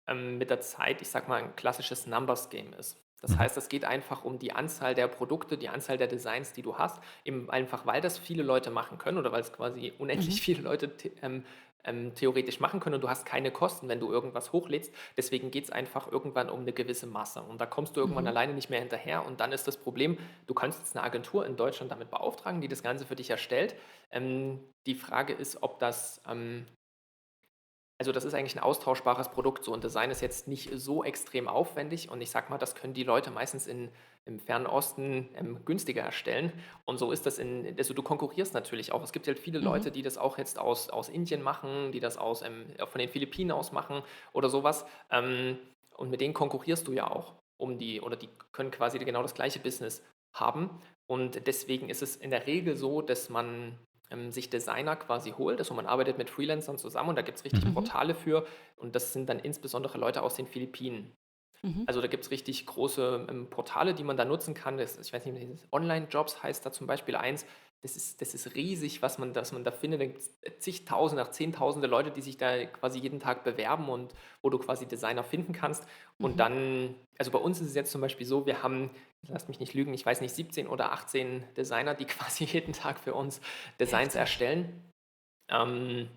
[0.05, 3.01] ähm, mit der Zeit, ich sag mal, ein klassisches Numbers Game ist.
[3.21, 3.39] Das mhm.
[3.39, 6.77] heißt, es geht einfach um die Anzahl der Produkte, die Anzahl der Designs, die du
[6.77, 10.43] hast, eben einfach, weil das viele Leute machen können oder weil es quasi unendlich mhm.
[10.43, 10.91] viele Leute
[11.23, 11.43] ähm,
[11.83, 14.93] ähm, theoretisch machen können und du hast keine Kosten, wenn du irgendwas hochlädst.
[15.17, 17.41] Deswegen geht es einfach irgendwann um eine gewisse Masse.
[17.41, 18.29] Und da kommst du irgendwann mhm.
[18.29, 19.25] alleine nicht mehr hinterher.
[19.25, 22.67] Und dann ist das Problem, du kannst jetzt eine Agentur in Deutschland damit beauftragen, die
[22.67, 23.75] das Ganze für dich erstellt.
[24.11, 26.65] Ähm, die Frage ist, ob das ähm,
[27.99, 31.49] also das ist eigentlich ein austauschbares Produkt so und Design ist jetzt nicht so extrem
[31.49, 33.89] aufwendig und ich sag mal, das können die Leute meistens in,
[34.25, 36.51] im Fernen Osten ähm, günstiger erstellen
[36.85, 39.03] und so ist das in, also du konkurrierst natürlich auch.
[39.03, 39.65] Es gibt halt viele mhm.
[39.65, 43.09] Leute, die das auch jetzt aus, aus Indien machen, die das aus, ähm, von den
[43.09, 44.03] Philippinen aus machen
[44.33, 45.57] oder sowas ähm,
[45.95, 49.33] und mit denen konkurrierst du ja auch um die, oder die können quasi genau das
[49.33, 50.03] gleiche Business
[50.33, 53.79] haben und deswegen ist es in der Regel so, dass man
[54.11, 55.59] ähm, sich Designer quasi holt.
[55.59, 57.73] Also man arbeitet mit Freelancern zusammen und da gibt es richtig Mhm.
[57.73, 58.45] Portale für.
[58.75, 61.11] Und das sind dann insbesondere Leute aus den Philippinen.
[61.63, 61.87] Mhm.
[61.87, 64.77] Also da gibt es richtig große ähm, Portale, die man da nutzen kann.
[64.77, 67.45] Das, ich weiß nicht, Online-Jobs heißt da zum Beispiel eins.
[67.81, 70.01] Das ist, das ist riesig, was man, was man da findet.
[70.01, 74.13] Da gibt es zigtausende, auch zehntausende Leute, die sich da quasi jeden Tag bewerben und
[74.41, 75.87] wo du quasi Designer finden kannst.
[76.19, 76.37] Und Mhm.
[76.37, 78.91] dann, also bei uns ist es jetzt zum Beispiel so, wir haben,
[79.27, 82.99] lasst mich nicht lügen, ich weiß nicht, 17 oder 18 Designer, die quasi jeden Tag
[82.99, 83.41] für uns
[83.79, 84.19] Designs Heftig.
[84.19, 84.91] erstellen.
[85.49, 86.09] Ähm,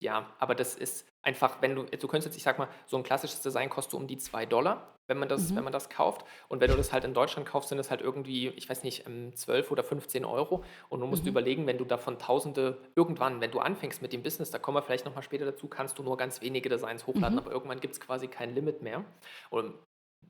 [0.00, 3.02] ja, aber das ist einfach, wenn du, du könntest jetzt, ich sag mal, so ein
[3.02, 5.56] klassisches Design kostet um die 2 Dollar, wenn man das, Mhm.
[5.56, 6.24] wenn man das kauft.
[6.48, 9.06] Und wenn du das halt in Deutschland kaufst, sind das halt irgendwie, ich weiß nicht,
[9.06, 10.64] ähm, 12 oder 15 Euro.
[10.88, 11.30] Und du musst Mhm.
[11.30, 14.82] überlegen, wenn du davon Tausende, irgendwann, wenn du anfängst mit dem Business, da kommen wir
[14.82, 17.38] vielleicht nochmal später dazu, kannst du nur ganz wenige Designs hochladen, Mhm.
[17.44, 19.04] aber irgendwann gibt es quasi kein Limit mehr.
[19.50, 19.74] Und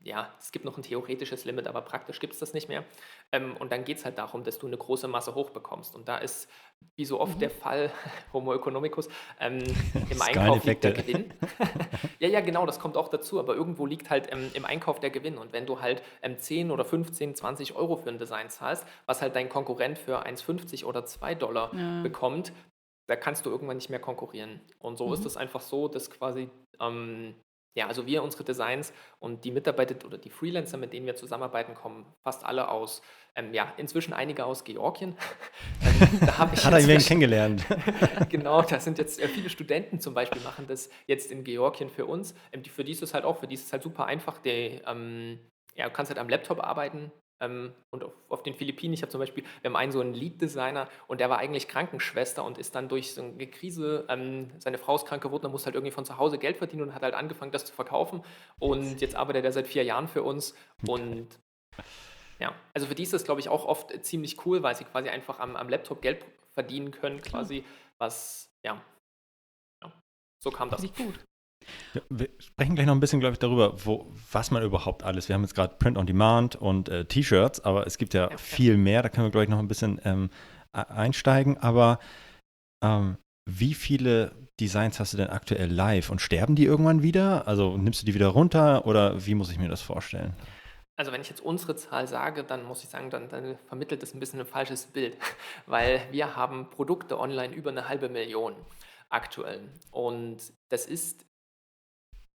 [0.03, 2.83] ja, es gibt noch ein theoretisches Limit, aber praktisch gibt es das nicht mehr.
[3.31, 5.95] Ähm, und dann geht es halt darum, dass du eine große Masse hochbekommst.
[5.95, 6.49] Und da ist,
[6.95, 7.39] wie so oft Mhm.
[7.39, 7.91] der Fall,
[8.33, 9.07] Homo economicus,
[9.39, 9.59] ähm,
[10.09, 10.91] im Einkauf liegt der.
[10.93, 11.33] Gewinn.
[12.19, 13.39] ja, ja, genau, das kommt auch dazu.
[13.39, 15.37] Aber irgendwo liegt halt ähm, im Einkauf der Gewinn.
[15.37, 19.21] Und wenn du halt ähm, 10 oder 15, 20 Euro für ein Design zahlst, was
[19.21, 22.01] halt dein Konkurrent für 1,50 oder 2 Dollar Ja.
[22.03, 22.51] bekommt,
[23.07, 24.61] da kannst du irgendwann nicht mehr konkurrieren.
[24.79, 25.27] Und so ist Mhm.
[25.27, 27.35] es einfach so, dass quasi, ähm,
[27.73, 31.73] ja, also wir, unsere Designs und die Mitarbeiter oder die Freelancer, mit denen wir zusammenarbeiten,
[31.73, 33.01] kommen fast alle aus,
[33.35, 35.15] ähm, ja, inzwischen einige aus Georgien.
[35.81, 37.65] ähm, da habe ich Hat er inzwischen- kennengelernt?
[38.29, 42.05] genau, da sind jetzt äh, viele Studenten zum Beispiel, machen das jetzt in Georgien für
[42.05, 42.35] uns.
[42.51, 44.37] Ähm, die, für die ist es halt auch, für die ist es halt super einfach.
[44.39, 45.39] Die, ähm,
[45.75, 47.11] ja, du kannst halt am Laptop arbeiten.
[47.41, 50.13] Ähm, und auf, auf den Philippinen, ich habe zum Beispiel, wir haben einen so einen
[50.13, 54.77] Lead-Designer und der war eigentlich Krankenschwester und ist dann durch so eine Krise, ähm, seine
[54.77, 57.01] Frau ist krank geworden, er muss halt irgendwie von zu Hause Geld verdienen und hat
[57.01, 58.23] halt angefangen, das zu verkaufen.
[58.59, 60.55] Und jetzt arbeitet er seit vier Jahren für uns
[60.87, 61.27] und
[62.39, 65.09] ja, also für die ist das, glaube ich, auch oft ziemlich cool, weil sie quasi
[65.09, 67.63] einfach am, am Laptop Geld verdienen können, quasi,
[67.97, 68.83] was, ja,
[69.83, 69.91] ja.
[70.43, 70.83] so kam das.
[70.83, 71.19] Ich gut.
[71.93, 75.29] Ja, Wir sprechen gleich noch ein bisschen, glaube ich, darüber, wo, was man überhaupt alles.
[75.29, 78.37] Wir haben jetzt gerade Print on Demand und äh, T-Shirts, aber es gibt ja, ja.
[78.37, 79.03] viel mehr.
[79.03, 80.29] Da können wir, glaube ich, noch ein bisschen ähm,
[80.75, 81.57] e- einsteigen.
[81.57, 81.99] Aber
[82.83, 83.17] ähm,
[83.49, 87.47] wie viele Designs hast du denn aktuell live und sterben die irgendwann wieder?
[87.47, 90.33] Also nimmst du die wieder runter oder wie muss ich mir das vorstellen?
[90.97, 94.13] Also wenn ich jetzt unsere Zahl sage, dann muss ich sagen, dann, dann vermittelt das
[94.13, 95.17] ein bisschen ein falsches Bild,
[95.65, 98.55] weil wir haben Produkte online über eine halbe Million
[99.09, 99.67] aktuell.
[99.89, 100.37] Und
[100.69, 101.25] das ist,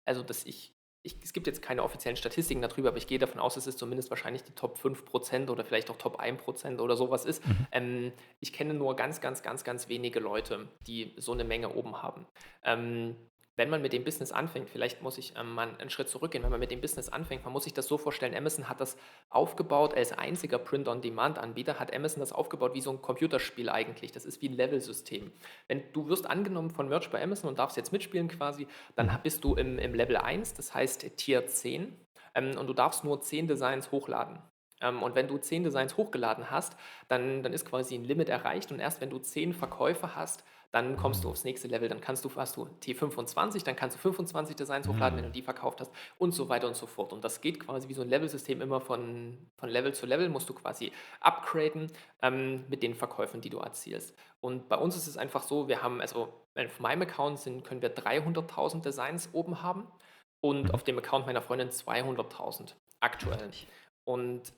[0.05, 3.39] also dass ich, ich, es gibt jetzt keine offiziellen Statistiken darüber, aber ich gehe davon
[3.39, 7.25] aus, dass es zumindest wahrscheinlich die Top 5% oder vielleicht auch Top 1% oder sowas
[7.25, 7.45] ist.
[7.45, 7.67] Mhm.
[7.71, 12.01] Ähm, ich kenne nur ganz, ganz, ganz, ganz wenige Leute, die so eine Menge oben
[12.01, 12.27] haben.
[12.63, 13.15] Ähm,
[13.57, 16.51] wenn man mit dem Business anfängt, vielleicht muss ich ähm, mal einen Schritt zurückgehen, wenn
[16.51, 18.97] man mit dem Business anfängt, man muss sich das so vorstellen, Amazon hat das
[19.29, 24.11] aufgebaut, als einziger Print-on-Demand-Anbieter hat Amazon das aufgebaut wie so ein Computerspiel eigentlich.
[24.11, 25.31] Das ist wie ein Level-System.
[25.67, 29.43] Wenn du wirst angenommen von Merch bei Amazon und darfst jetzt mitspielen quasi, dann bist
[29.43, 31.95] du im, im Level 1, das heißt Tier 10
[32.35, 34.41] ähm, und du darfst nur 10 Designs hochladen.
[34.81, 36.75] Ähm, und wenn du 10 Designs hochgeladen hast,
[37.07, 40.95] dann, dann ist quasi ein Limit erreicht und erst wenn du 10 Verkäufe hast, dann
[40.95, 41.89] kommst du aufs nächste Level.
[41.89, 45.41] Dann kannst du, hast du T25, dann kannst du 25 Designs hochladen, wenn du die
[45.41, 47.11] verkauft hast und so weiter und so fort.
[47.11, 50.49] Und das geht quasi wie so ein Level-System immer von, von Level zu Level, musst
[50.49, 51.91] du quasi upgraden
[52.21, 54.15] ähm, mit den Verkäufen, die du erzielst.
[54.39, 57.81] Und bei uns ist es einfach so, wir haben, also auf meinem Account sind, können
[57.81, 59.87] wir 300.000 Designs oben haben
[60.39, 63.51] und auf dem Account meiner Freundin 200.000 aktuell.
[64.05, 64.53] Und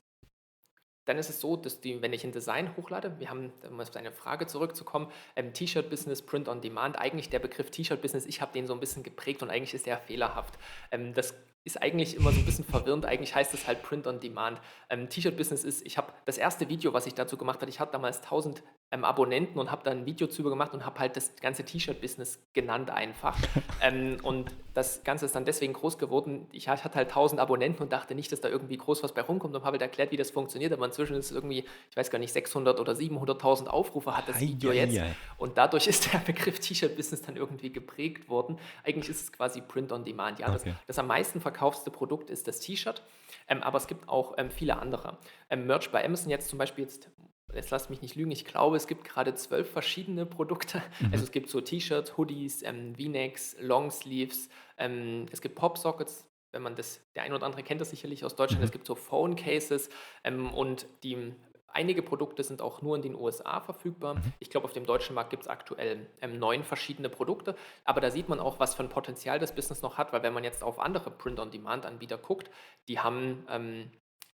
[1.04, 3.90] dann ist es so, dass die, wenn ich ein Design hochlade, wir haben, um auf
[3.90, 8.66] deine Frage zurückzukommen, ähm, T-Shirt-Business, Print on Demand, eigentlich der Begriff T-Shirt-Business, ich habe den
[8.66, 10.54] so ein bisschen geprägt und eigentlich ist der fehlerhaft.
[10.90, 14.20] Ähm, das ist eigentlich immer so ein bisschen verwirrend, eigentlich heißt es halt Print on
[14.20, 14.60] Demand.
[14.90, 17.92] Ähm, T-Shirt-Business ist, ich habe das erste Video, was ich dazu gemacht habe, ich hatte
[17.92, 21.34] damals 1000 ähm, Abonnenten und habe dann ein Video zu gemacht und habe halt das
[21.36, 23.36] ganze T-Shirt-Business genannt einfach.
[23.80, 26.46] ähm, und das Ganze ist dann deswegen groß geworden.
[26.52, 29.54] Ich hatte halt 1000 Abonnenten und dachte nicht, dass da irgendwie groß was bei rumkommt
[29.54, 30.72] und habe halt erklärt, wie das funktioniert.
[30.72, 34.40] Aber inzwischen ist es irgendwie, ich weiß gar nicht, 600 oder 700.000 Aufrufe hat das
[34.40, 34.98] Video Ei, ei, jetzt.
[34.98, 35.14] ei.
[35.38, 38.58] Und dadurch ist der Begriff T-Shirt-Business dann irgendwie geprägt worden.
[38.82, 40.38] Eigentlich ist es quasi Print on Demand.
[40.40, 40.70] Ja, Okay.
[40.70, 43.02] das, das am meisten verkaufste Produkt ist das T-Shirt.
[43.48, 45.18] Ähm, aber es gibt auch ähm, viele andere.
[45.50, 47.08] Ähm, Merch bei Amazon jetzt zum Beispiel jetzt.
[47.54, 50.82] Jetzt lasst mich nicht lügen, ich glaube, es gibt gerade zwölf verschiedene Produkte.
[51.12, 56.74] Also es gibt so T-Shirts, Hoodies, ähm, V-Necks, Longsleeves, ähm, es gibt Popsockets, wenn man
[56.74, 59.88] das, der ein oder andere kennt das sicherlich aus Deutschland, es gibt so Phone Cases
[60.24, 61.32] ähm, und die
[61.74, 64.22] Einige Produkte sind auch nur in den USA verfügbar.
[64.38, 67.56] Ich glaube, auf dem deutschen Markt gibt es aktuell ähm, neun verschiedene Produkte.
[67.84, 70.32] Aber da sieht man auch, was für ein Potenzial das Business noch hat, weil wenn
[70.32, 72.48] man jetzt auf andere Print-on-Demand-Anbieter guckt,
[72.88, 73.90] die haben ähm,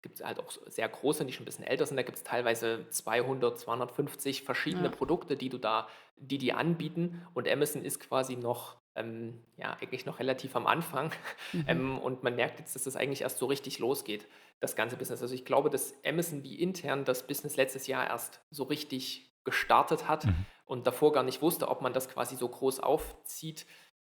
[0.07, 1.96] gibt es halt auch sehr große, die schon ein bisschen älter sind.
[1.96, 4.90] Da gibt es teilweise 200, 250 verschiedene ja.
[4.90, 7.27] Produkte, die du da, die die anbieten.
[7.35, 11.13] Und Amazon ist quasi noch, ähm, ja, eigentlich noch relativ am Anfang.
[11.53, 11.65] Mhm.
[11.69, 14.27] Ähm, und man merkt jetzt, dass das eigentlich erst so richtig losgeht,
[14.61, 15.23] das ganze Business.
[15.23, 20.09] Also ich glaube, dass Amazon wie intern das Business letztes Jahr erst so richtig gestartet
[20.09, 20.47] hat mhm.
[20.65, 23.67] und davor gar nicht wusste, ob man das quasi so groß aufzieht.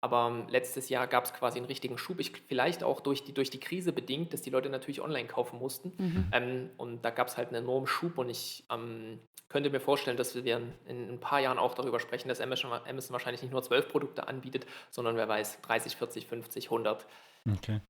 [0.01, 2.21] Aber ähm, letztes Jahr gab es quasi einen richtigen Schub.
[2.21, 5.59] Ich, vielleicht auch durch die, durch die Krise bedingt, dass die Leute natürlich online kaufen
[5.59, 5.93] mussten.
[5.99, 6.29] Mhm.
[6.33, 8.17] Ähm, und da gab es halt einen enormen Schub.
[8.19, 11.99] Und ich ähm, könnte mir vorstellen, dass wir in, in, ein paar Jahren auch darüber
[11.99, 16.27] sprechen, dass Amazon, Amazon wahrscheinlich nicht nur zwölf Produkte anbietet, sondern wer weiß, 30, 40,
[16.27, 17.07] 50, 100.
[17.51, 17.81] Okay.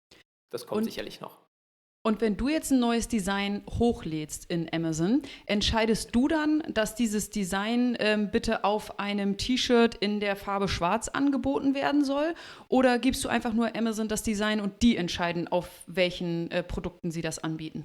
[0.51, 1.39] Das kommt und, sicherlich noch.
[2.05, 7.31] Und wenn du jetzt ein neues Design hochlädst in Amazon, entscheidest du dann, dass dieses
[7.31, 12.35] Design ähm, bitte auf einem T-Shirt in der Farbe Schwarz angeboten werden soll?
[12.69, 17.11] Oder gibst du einfach nur Amazon das Design und die entscheiden, auf welchen äh, Produkten
[17.11, 17.85] sie das anbieten?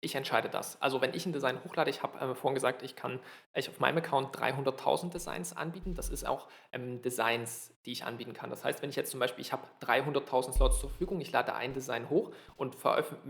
[0.00, 0.80] Ich entscheide das.
[0.80, 3.18] Also wenn ich ein Design hochlade, ich habe äh, vorhin gesagt, ich kann
[3.54, 5.94] ich auf meinem Account 300.000 Designs anbieten.
[5.94, 8.48] Das ist auch ähm, Designs, die ich anbieten kann.
[8.48, 11.52] Das heißt, wenn ich jetzt zum Beispiel, ich habe 300.000 Slots zur Verfügung, ich lade
[11.54, 12.76] ein Design hoch und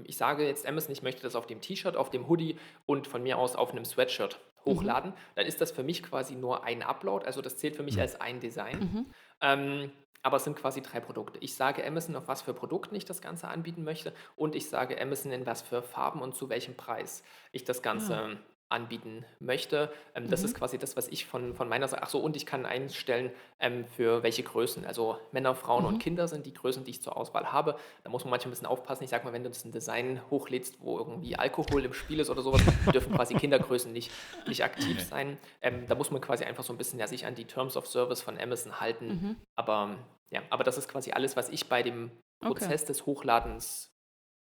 [0.05, 3.23] ich sage jetzt Amazon, ich möchte das auf dem T-Shirt, auf dem Hoodie und von
[3.23, 5.17] mir aus auf einem Sweatshirt hochladen, mhm.
[5.37, 7.25] dann ist das für mich quasi nur ein Upload.
[7.25, 8.03] Also das zählt für mich mhm.
[8.03, 8.79] als ein Design.
[8.79, 9.07] Mhm.
[9.41, 9.93] Ähm,
[10.29, 11.39] aber es sind quasi drei Produkte.
[11.41, 15.01] Ich sage Amazon, auf was für Produkten ich das Ganze anbieten möchte und ich sage
[15.01, 18.29] Amazon, in was für Farben und zu welchem Preis ich das Ganze ja.
[18.71, 19.91] Anbieten möchte.
[20.15, 20.47] Ähm, das mhm.
[20.47, 23.31] ist quasi das, was ich von, von meiner Seite, ach so, und ich kann einstellen,
[23.61, 25.89] ähm, für welche Größen, also Männer, Frauen mhm.
[25.89, 27.77] und Kinder sind die Größen, die ich zur Auswahl habe.
[28.05, 29.05] Da muss man manchmal ein bisschen aufpassen.
[29.05, 32.43] Ich sage mal, wenn du ein Design hochlädst, wo irgendwie Alkohol im Spiel ist oder
[32.43, 34.11] sowas, dürfen quasi Kindergrößen nicht,
[34.47, 35.39] nicht aktiv sein.
[35.63, 37.87] Ähm, da muss man quasi einfach so ein bisschen ja, sich an die Terms of
[37.87, 39.09] Service von Amazon halten.
[39.09, 39.37] Mhm.
[39.57, 39.97] Aber
[40.31, 42.87] ja, aber das ist quasi alles, was ich bei dem Prozess okay.
[42.89, 43.95] des Hochladens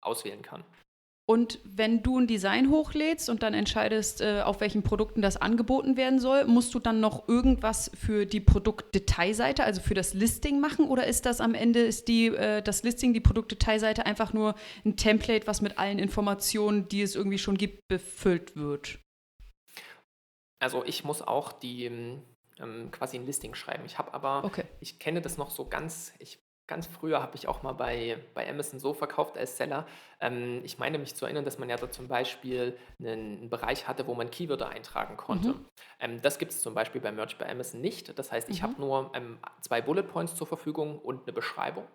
[0.02, 0.64] auswählen kann.
[1.30, 5.98] Und wenn du ein Design hochlädst und dann entscheidest, äh, auf welchen Produkten das angeboten
[5.98, 10.88] werden soll, musst du dann noch irgendwas für die Produktdetailseite, also für das Listing machen?
[10.88, 14.96] Oder ist das am Ende, ist die, äh, das Listing, die Produktdetailseite einfach nur ein
[14.96, 19.00] Template, was mit allen Informationen, die es irgendwie schon gibt, befüllt wird?
[20.60, 21.86] Also ich muss auch die
[22.58, 23.84] ähm, quasi ein Listing schreiben.
[23.86, 24.64] Ich habe aber, okay.
[24.80, 28.48] ich kenne das noch so ganz, ich Ganz früher habe ich auch mal bei, bei
[28.50, 29.88] Amazon so verkauft als Seller.
[30.20, 33.88] Ähm, ich meine mich zu erinnern, dass man ja da zum Beispiel einen, einen Bereich
[33.88, 35.50] hatte, wo man Keywörter eintragen konnte.
[35.50, 35.66] Mhm.
[36.00, 38.20] Ähm, das gibt es zum Beispiel bei Merch bei Amazon nicht.
[38.20, 38.64] Das heißt, ich mhm.
[38.64, 41.88] habe nur ähm, zwei Bullet Points zur Verfügung und eine Beschreibung.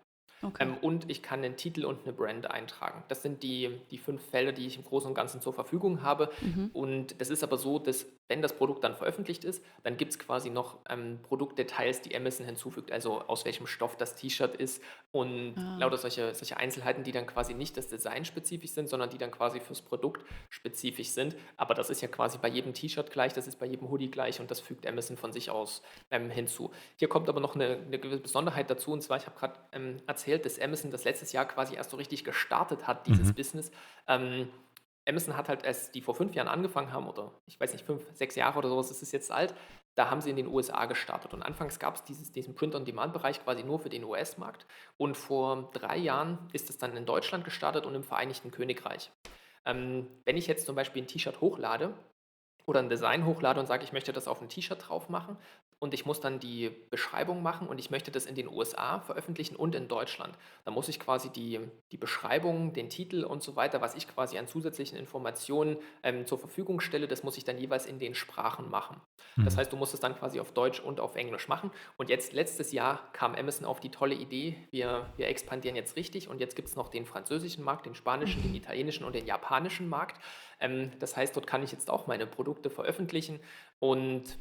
[0.42, 0.64] Okay.
[0.64, 3.04] Ähm, und ich kann einen Titel und eine Brand eintragen.
[3.08, 6.30] Das sind die, die fünf Felder, die ich im Großen und Ganzen zur Verfügung habe.
[6.40, 6.70] Mhm.
[6.72, 10.18] Und das ist aber so, dass wenn das Produkt dann veröffentlicht ist, dann gibt es
[10.18, 15.54] quasi noch ähm, Produktdetails, die Amazon hinzufügt, also aus welchem Stoff das T-Shirt ist und
[15.58, 15.76] ah.
[15.78, 19.30] lauter solche, solche Einzelheiten, die dann quasi nicht das Design spezifisch sind, sondern die dann
[19.30, 21.36] quasi fürs Produkt spezifisch sind.
[21.58, 24.40] Aber das ist ja quasi bei jedem T-Shirt gleich, das ist bei jedem Hoodie gleich
[24.40, 26.70] und das fügt Amazon von sich aus ähm, hinzu.
[26.96, 29.98] Hier kommt aber noch eine, eine gewisse Besonderheit dazu und zwar, ich habe gerade ähm,
[30.06, 33.34] erzählt, dass Amazon das letztes Jahr quasi erst so richtig gestartet hat, dieses mhm.
[33.34, 33.70] Business.
[35.08, 38.04] Amazon hat halt, als die vor fünf Jahren angefangen haben, oder ich weiß nicht, fünf,
[38.14, 39.54] sechs Jahre oder sowas ist es jetzt alt,
[39.94, 41.34] da haben sie in den USA gestartet.
[41.34, 44.66] Und anfangs gab es diesen Print-on-Demand-Bereich quasi nur für den US-Markt.
[44.96, 49.10] Und vor drei Jahren ist es dann in Deutschland gestartet und im Vereinigten Königreich.
[49.66, 51.94] Ähm, wenn ich jetzt zum Beispiel ein T-Shirt hochlade,
[52.64, 55.36] oder ein Design hochlade und sage, ich möchte das auf ein T-Shirt drauf machen
[55.82, 59.56] und ich muss dann die Beschreibung machen und ich möchte das in den USA veröffentlichen
[59.56, 60.38] und in Deutschland.
[60.64, 61.58] Dann muss ich quasi die,
[61.90, 66.38] die Beschreibung, den Titel und so weiter, was ich quasi an zusätzlichen Informationen ähm, zur
[66.38, 69.00] Verfügung stelle, das muss ich dann jeweils in den Sprachen machen.
[69.34, 69.44] Mhm.
[69.44, 71.72] Das heißt, du musst es dann quasi auf Deutsch und auf Englisch machen.
[71.96, 76.28] Und jetzt letztes Jahr kam Amazon auf die tolle Idee, wir, wir expandieren jetzt richtig
[76.28, 79.88] und jetzt gibt es noch den französischen Markt, den spanischen, den italienischen und den japanischen
[79.88, 80.20] Markt.
[80.60, 83.40] Ähm, das heißt, dort kann ich jetzt auch meine Produkte veröffentlichen
[83.80, 84.38] und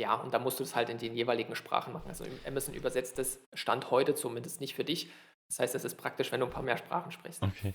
[0.00, 2.08] ja, und da musst du es halt in den jeweiligen Sprachen machen.
[2.08, 5.10] Also Amazon übersetzt das Stand heute zumindest nicht für dich.
[5.48, 7.42] Das heißt, es ist praktisch, wenn du ein paar mehr Sprachen sprichst.
[7.42, 7.74] Okay.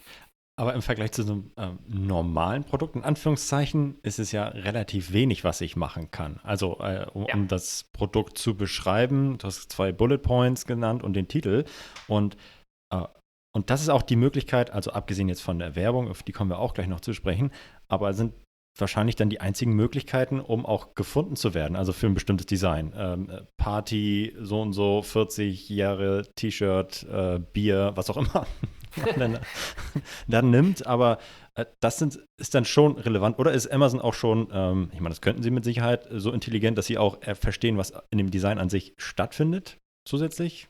[0.58, 5.12] Aber im Vergleich zu so einem äh, normalen Produkt, in Anführungszeichen, ist es ja relativ
[5.12, 6.40] wenig, was ich machen kann.
[6.44, 7.36] Also, äh, um, ja.
[7.36, 11.66] um, das Produkt zu beschreiben, du hast zwei Bullet Points genannt und den Titel.
[12.08, 12.38] Und,
[12.92, 13.04] äh,
[13.54, 16.50] und das ist auch die Möglichkeit, also abgesehen jetzt von der Werbung, auf die kommen
[16.50, 17.52] wir auch gleich noch zu sprechen,
[17.90, 18.34] aber sind
[18.78, 22.94] wahrscheinlich dann die einzigen Möglichkeiten, um auch gefunden zu werden, also für ein bestimmtes Design.
[22.96, 28.48] Ähm, Party, so und so, 40 Jahre, T-Shirt, äh, Bier, was auch immer
[29.18, 29.40] dann,
[30.28, 30.86] dann, nimmt.
[30.86, 31.20] Aber
[31.56, 33.40] äh, das sind, ist dann schon relevant.
[33.40, 36.78] Oder ist Amazon auch schon, ähm, ich meine, das könnten sie mit Sicherheit so intelligent,
[36.78, 40.68] dass sie auch äh, verstehen, was in dem Design an sich stattfindet, zusätzlich?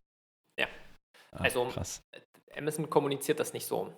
[0.59, 0.67] Ja.
[1.31, 2.01] Ah, also krass.
[2.55, 3.91] Amazon kommuniziert das nicht so.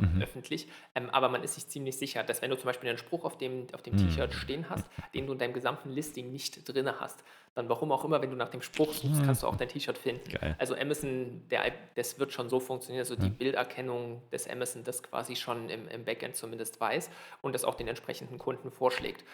[0.00, 0.22] Mhm.
[0.22, 0.68] öffentlich.
[0.94, 3.38] Ähm, aber man ist sich ziemlich sicher, dass wenn du zum Beispiel einen Spruch auf
[3.38, 4.08] dem, auf dem mhm.
[4.08, 7.22] T-Shirt stehen hast, den du in deinem gesamten Listing nicht drin hast,
[7.54, 9.98] dann warum auch immer, wenn du nach dem Spruch suchst, kannst du auch dein T-Shirt
[9.98, 10.30] finden.
[10.30, 10.54] Geil.
[10.58, 13.34] Also Amazon, der, das wird schon so funktionieren, also die mhm.
[13.34, 17.10] Bilderkennung des Amazon das quasi schon im, im Backend zumindest weiß
[17.42, 19.24] und das auch den entsprechenden Kunden vorschlägt.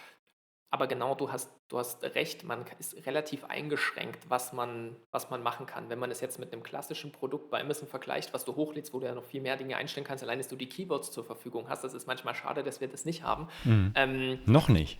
[0.77, 5.43] Aber genau, du hast, du hast recht, man ist relativ eingeschränkt, was man, was man
[5.43, 5.89] machen kann.
[5.89, 9.01] Wenn man es jetzt mit einem klassischen Produkt bei Amazon vergleicht, was du hochlädst, wo
[9.01, 11.71] du ja noch viel mehr Dinge einstellen kannst, allein dass du die Keywords zur Verfügung
[11.71, 13.49] hast, das ist manchmal schade, dass wir das nicht haben.
[13.65, 13.93] Mhm.
[13.95, 14.99] Ähm, noch nicht.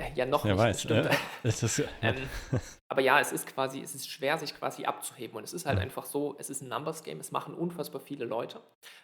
[0.00, 0.62] Äh, ja, noch Wer nicht.
[0.62, 1.08] Weiß, stimmt.
[1.44, 2.28] Äh, ähm,
[2.88, 5.36] aber ja, es ist quasi, es ist schwer, sich quasi abzuheben.
[5.36, 5.84] Und es ist halt ja.
[5.84, 8.60] einfach so, es ist ein Numbers Game, es machen unfassbar viele Leute.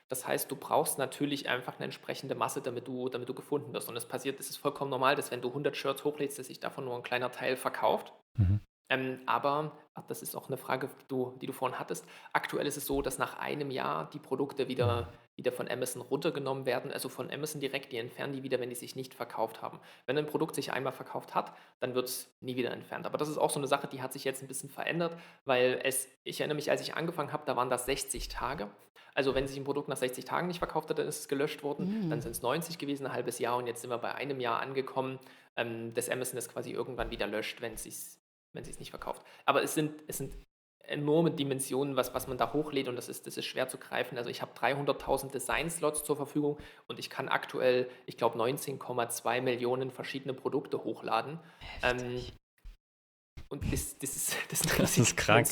[0.08, 3.88] Das heißt, du brauchst natürlich einfach eine entsprechende Masse, damit du, damit du gefunden wirst.
[3.88, 6.60] Und es passiert, es ist vollkommen normal, dass wenn du 100 Shirts hochlädst, dass sich
[6.60, 8.12] davon nur ein kleiner Teil verkauft.
[8.36, 8.60] Mhm.
[8.88, 12.06] Ähm, aber, ach, das ist auch eine Frage, die du, die du vorhin hattest.
[12.32, 16.64] Aktuell ist es so, dass nach einem Jahr die Produkte wieder wieder von Amazon runtergenommen
[16.64, 19.80] werden, also von Amazon direkt, die entfernen die wieder, wenn die sich nicht verkauft haben.
[20.06, 23.04] Wenn ein Produkt sich einmal verkauft hat, dann wird es nie wieder entfernt.
[23.06, 25.12] Aber das ist auch so eine Sache, die hat sich jetzt ein bisschen verändert,
[25.44, 28.70] weil es, ich erinnere mich, als ich angefangen habe, da waren das 60 Tage.
[29.14, 31.62] Also wenn sich ein Produkt nach 60 Tagen nicht verkauft hat, dann ist es gelöscht
[31.62, 32.06] worden.
[32.06, 32.10] Mhm.
[32.10, 34.60] Dann sind es 90 gewesen, ein halbes Jahr und jetzt sind wir bei einem Jahr
[34.60, 35.18] angekommen,
[35.56, 37.94] ähm, dass Amazon das quasi irgendwann wieder löscht, wenn es sich
[38.56, 39.22] wenn es nicht verkauft.
[39.44, 40.34] Aber es sind, es sind
[40.88, 44.18] enorme Dimensionen, was, was man da hochlädt und das ist, das ist schwer zu greifen.
[44.18, 49.90] Also ich habe 300.000 Design-Slots zur Verfügung und ich kann aktuell, ich glaube, 19,2 Millionen
[49.90, 51.40] verschiedene Produkte hochladen.
[51.82, 52.24] Ähm,
[53.48, 55.48] und das, das, ist, das ist eine das ist krank,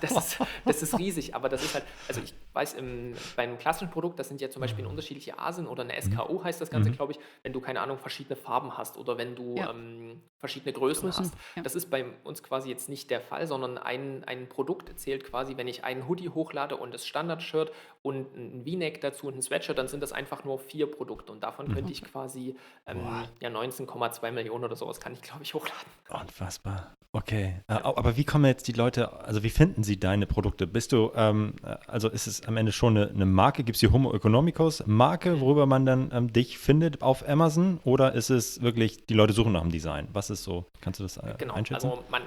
[0.00, 3.90] Das ist, das ist riesig, aber das ist halt, also ich weiß, im, beim klassischen
[3.90, 6.44] Produkt, das sind ja zum Beispiel unterschiedliche Asen oder eine SKO mhm.
[6.44, 6.94] heißt das Ganze, mhm.
[6.96, 9.70] glaube ich, wenn du, keine Ahnung, verschiedene Farben hast oder wenn du ja.
[9.70, 11.34] ähm, verschiedene Größen, Größen hast.
[11.56, 11.62] Ja.
[11.62, 15.56] Das ist bei uns quasi jetzt nicht der Fall, sondern ein, ein Produkt zählt quasi,
[15.56, 19.78] wenn ich einen Hoodie hochlade und das Standard-Shirt und ein V-Neck dazu und ein Sweatshirt,
[19.78, 21.74] dann sind das einfach nur vier Produkte und davon mhm.
[21.74, 22.56] könnte ich quasi
[22.86, 23.00] ähm,
[23.40, 25.92] ja, 19,2 Millionen oder sowas kann ich, glaube ich, hochladen.
[26.10, 26.96] Unfassbar.
[27.14, 30.66] Okay, äh, aber wie kommen jetzt die Leute, also wie finden sie deine Produkte?
[30.66, 33.80] Bist du, ähm, äh, also ist es am Ende schon eine, eine Marke, gibt es
[33.80, 38.62] die Homo Economicus Marke, worüber man dann ähm, dich findet auf Amazon oder ist es
[38.62, 40.08] wirklich, die Leute suchen nach dem Design?
[40.14, 41.90] Was ist so, kannst du das äh, genau, einschätzen?
[41.90, 42.22] Also man,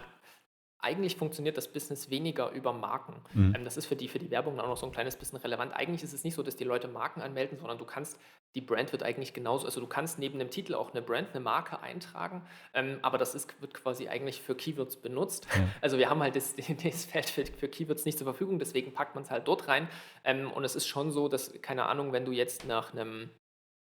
[0.79, 3.15] eigentlich funktioniert das Business weniger über Marken.
[3.33, 3.55] Mhm.
[3.55, 5.73] Ähm, das ist für die, für die Werbung auch noch so ein kleines bisschen relevant.
[5.73, 8.19] Eigentlich ist es nicht so, dass die Leute Marken anmelden, sondern du kannst,
[8.53, 11.39] die Brand wird eigentlich genauso, also du kannst neben dem Titel auch eine Brand, eine
[11.39, 15.47] Marke eintragen, ähm, aber das ist, wird quasi eigentlich für Keywords benutzt.
[15.55, 15.67] Ja.
[15.81, 19.23] Also wir haben halt das, das Feld für, Keywords nicht zur Verfügung, deswegen packt man
[19.23, 19.87] es halt dort rein.
[20.23, 23.29] Ähm, und es ist schon so, dass, keine Ahnung, wenn du jetzt nach einem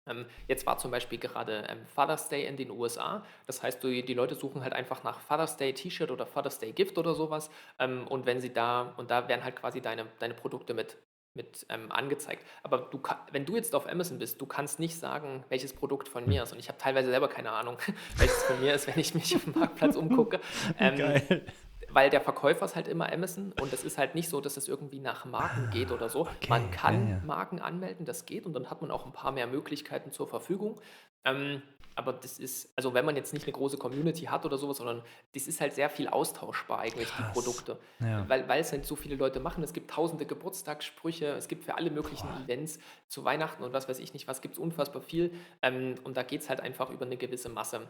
[0.06, 3.24] ähm, jetzt war zum Beispiel gerade ähm, Father's Day in den USA.
[3.46, 6.98] Das heißt, die Leute suchen halt einfach nach Father's Day T-Shirt oder Father's Day Gift
[6.98, 7.50] oder sowas.
[7.78, 10.96] Ähm, und wenn sie da, und da werden halt quasi deine, deine Produkte mit,
[11.34, 12.44] mit ähm, angezeigt.
[12.62, 16.26] Aber du, wenn du jetzt auf Amazon bist, du kannst nicht sagen, welches Produkt von
[16.26, 16.52] mir ist.
[16.52, 17.78] Und ich habe teilweise selber keine Ahnung,
[18.16, 20.40] welches von mir ist, wenn ich mich auf dem Marktplatz umgucke.
[20.78, 21.44] Ähm, Geil
[21.92, 24.68] weil der Verkäufer ist halt immer Amazon und es ist halt nicht so, dass es
[24.68, 26.20] irgendwie nach Marken geht oder so.
[26.22, 27.22] Okay, man kann ja, ja.
[27.24, 30.80] Marken anmelden, das geht und dann hat man auch ein paar mehr Möglichkeiten zur Verfügung.
[31.24, 31.62] Ähm,
[31.94, 35.02] aber das ist, also wenn man jetzt nicht eine große Community hat oder sowas, sondern
[35.34, 37.26] das ist halt sehr viel austauschbar eigentlich, Krass.
[37.26, 37.78] die Produkte.
[38.00, 38.26] Ja.
[38.28, 39.62] Weil, weil es halt so viele Leute machen.
[39.62, 42.40] Es gibt tausende Geburtstagssprüche, es gibt für alle möglichen Boah.
[42.44, 42.78] Events
[43.08, 45.34] zu Weihnachten und was weiß ich nicht, was gibt es unfassbar viel.
[45.60, 47.86] Ähm, und da geht es halt einfach über eine gewisse Masse,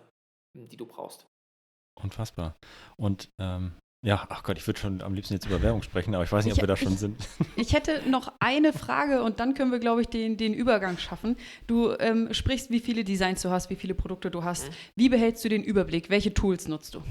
[0.55, 1.27] die du brauchst.
[1.95, 2.57] Unfassbar.
[2.97, 3.73] Und ähm,
[4.05, 6.45] ja, ach Gott, ich würde schon am liebsten jetzt über Werbung sprechen, aber ich weiß
[6.45, 7.29] nicht, ob wir da schon ich, sind.
[7.57, 11.37] Ich hätte noch eine Frage und dann können wir, glaube ich, den, den Übergang schaffen.
[11.69, 14.69] Du ähm, sprichst, wie viele Designs du hast, wie viele Produkte du hast.
[14.69, 14.75] Mhm.
[14.97, 16.11] Wie behältst du den Überblick?
[16.11, 17.03] Welche Tools nutzt du?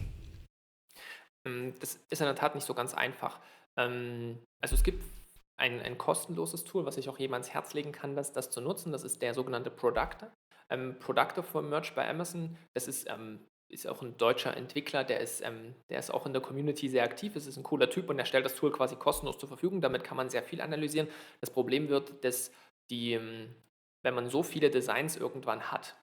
[1.45, 3.39] Ähm, das ist in der Tat nicht so ganz einfach.
[3.77, 5.01] Ähm, also es gibt
[5.56, 8.60] ein, ein kostenloses Tool, was ich auch jedem ans Herz legen kann, das, das zu
[8.60, 8.91] nutzen.
[8.91, 10.30] Das ist der sogenannte Productor.
[10.69, 13.39] Ähm, Productor for Merch bei Amazon, das ist ähm,
[13.71, 17.03] ist auch ein deutscher Entwickler, der ist, ähm, der ist auch in der Community sehr
[17.03, 19.81] aktiv, es ist ein cooler Typ und er stellt das Tool quasi kostenlos zur Verfügung.
[19.81, 21.07] Damit kann man sehr viel analysieren.
[21.39, 22.51] Das Problem wird, dass
[22.89, 23.55] die, ähm,
[24.03, 25.95] wenn man so viele Designs irgendwann hat,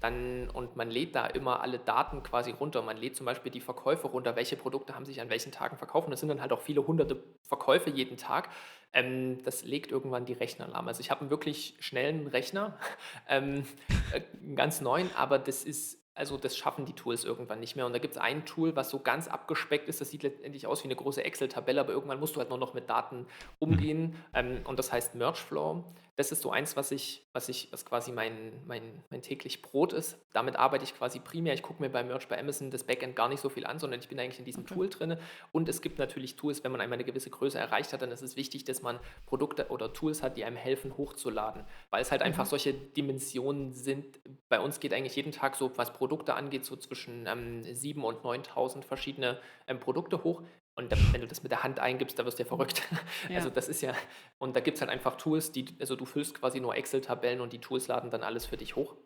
[0.00, 2.82] dann und man lädt da immer alle Daten quasi runter.
[2.82, 6.06] Man lädt zum Beispiel die Verkäufe runter, welche Produkte haben sich an welchen Tagen verkauft.
[6.06, 8.50] Und das sind dann halt auch viele hunderte Verkäufe jeden Tag.
[8.92, 10.88] Ähm, das legt irgendwann die Rechner lahm.
[10.88, 12.78] Also ich habe einen wirklich schnellen Rechner,
[13.28, 13.64] ähm,
[14.12, 17.86] äh, einen ganz neuen, aber das ist also das schaffen die Tools irgendwann nicht mehr.
[17.86, 20.00] Und da gibt es ein Tool, was so ganz abgespeckt ist.
[20.00, 22.74] Das sieht letztendlich aus wie eine große Excel-Tabelle, aber irgendwann musst du halt nur noch
[22.74, 23.26] mit Daten
[23.58, 24.08] umgehen.
[24.08, 24.14] Mhm.
[24.34, 25.84] Ähm, und das heißt Mergeflow.
[26.16, 29.94] Das ist so eins, was ich, was ich, was quasi mein, mein, mein täglich Brot
[29.94, 30.18] ist.
[30.34, 31.54] Damit arbeite ich quasi primär.
[31.54, 33.98] Ich gucke mir bei Merch bei Amazon das Backend gar nicht so viel an, sondern
[34.00, 34.74] ich bin eigentlich in diesem okay.
[34.74, 35.16] Tool drin.
[35.52, 38.20] Und es gibt natürlich Tools, wenn man einmal eine gewisse Größe erreicht hat, dann ist
[38.20, 41.64] es wichtig, dass man Produkte oder Tools hat, die einem helfen, hochzuladen.
[41.88, 42.26] Weil es halt mhm.
[42.26, 44.20] einfach solche Dimensionen sind.
[44.50, 48.22] Bei uns geht eigentlich jeden Tag so, was Produkte angeht, so zwischen ähm, 7.000 und
[48.22, 50.42] 9.000 verschiedene ähm, Produkte hoch.
[50.74, 52.82] Und wenn du das mit der Hand eingibst, da wirst du ja verrückt.
[53.28, 53.36] Ja.
[53.36, 53.94] Also das ist ja,
[54.38, 57.52] und da gibt es halt einfach Tools, die, also du füllst quasi nur Excel-Tabellen und
[57.52, 58.96] die Tools laden dann alles für dich hoch.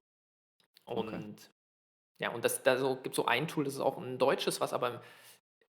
[0.85, 1.35] Und okay.
[2.19, 4.73] ja, und das, da so, gibt so ein Tool, das ist auch ein deutsches, was
[4.73, 5.03] aber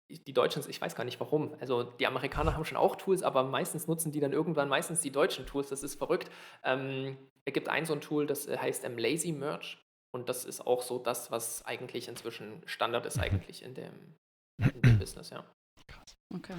[0.09, 1.55] die Deutschen, ich weiß gar nicht warum.
[1.59, 5.11] Also die Amerikaner haben schon auch Tools, aber meistens nutzen die dann irgendwann meistens die
[5.11, 5.69] deutschen Tools.
[5.69, 6.31] Das ist verrückt.
[6.63, 9.77] Ähm, es gibt ein so ein Tool, das heißt ähm, Lazy Merch.
[10.11, 14.15] Und das ist auch so das, was eigentlich inzwischen Standard ist, eigentlich in dem,
[14.57, 15.43] in dem Business, ja.
[15.87, 16.15] Krass.
[16.33, 16.55] Okay.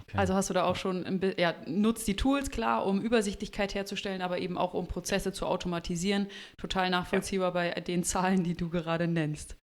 [0.00, 0.16] okay.
[0.16, 4.22] Also hast du da auch schon, im, ja, nutzt die Tools, klar, um Übersichtlichkeit herzustellen,
[4.22, 6.28] aber eben auch um Prozesse zu automatisieren.
[6.58, 7.74] Total nachvollziehbar ja.
[7.74, 9.56] bei den Zahlen, die du gerade nennst.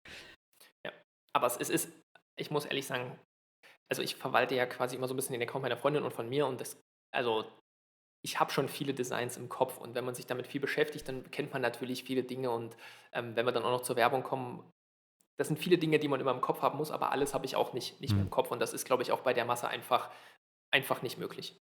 [0.84, 0.92] Ja,
[1.34, 1.92] aber es ist,
[2.38, 3.18] ich muss ehrlich sagen,
[3.88, 6.28] also ich verwalte ja quasi immer so ein bisschen den Account meiner Freundin und von
[6.28, 6.80] mir und das,
[7.14, 7.44] also
[8.24, 11.30] ich habe schon viele Designs im Kopf und wenn man sich damit viel beschäftigt, dann
[11.30, 12.76] kennt man natürlich viele Dinge und
[13.12, 14.64] ähm, wenn wir dann auch noch zur Werbung kommen,
[15.36, 17.56] das sind viele Dinge, die man immer im Kopf haben muss, aber alles habe ich
[17.56, 18.18] auch nicht, nicht mhm.
[18.18, 20.10] mehr im Kopf und das ist, glaube ich, auch bei der Masse einfach,
[20.70, 21.60] einfach nicht möglich.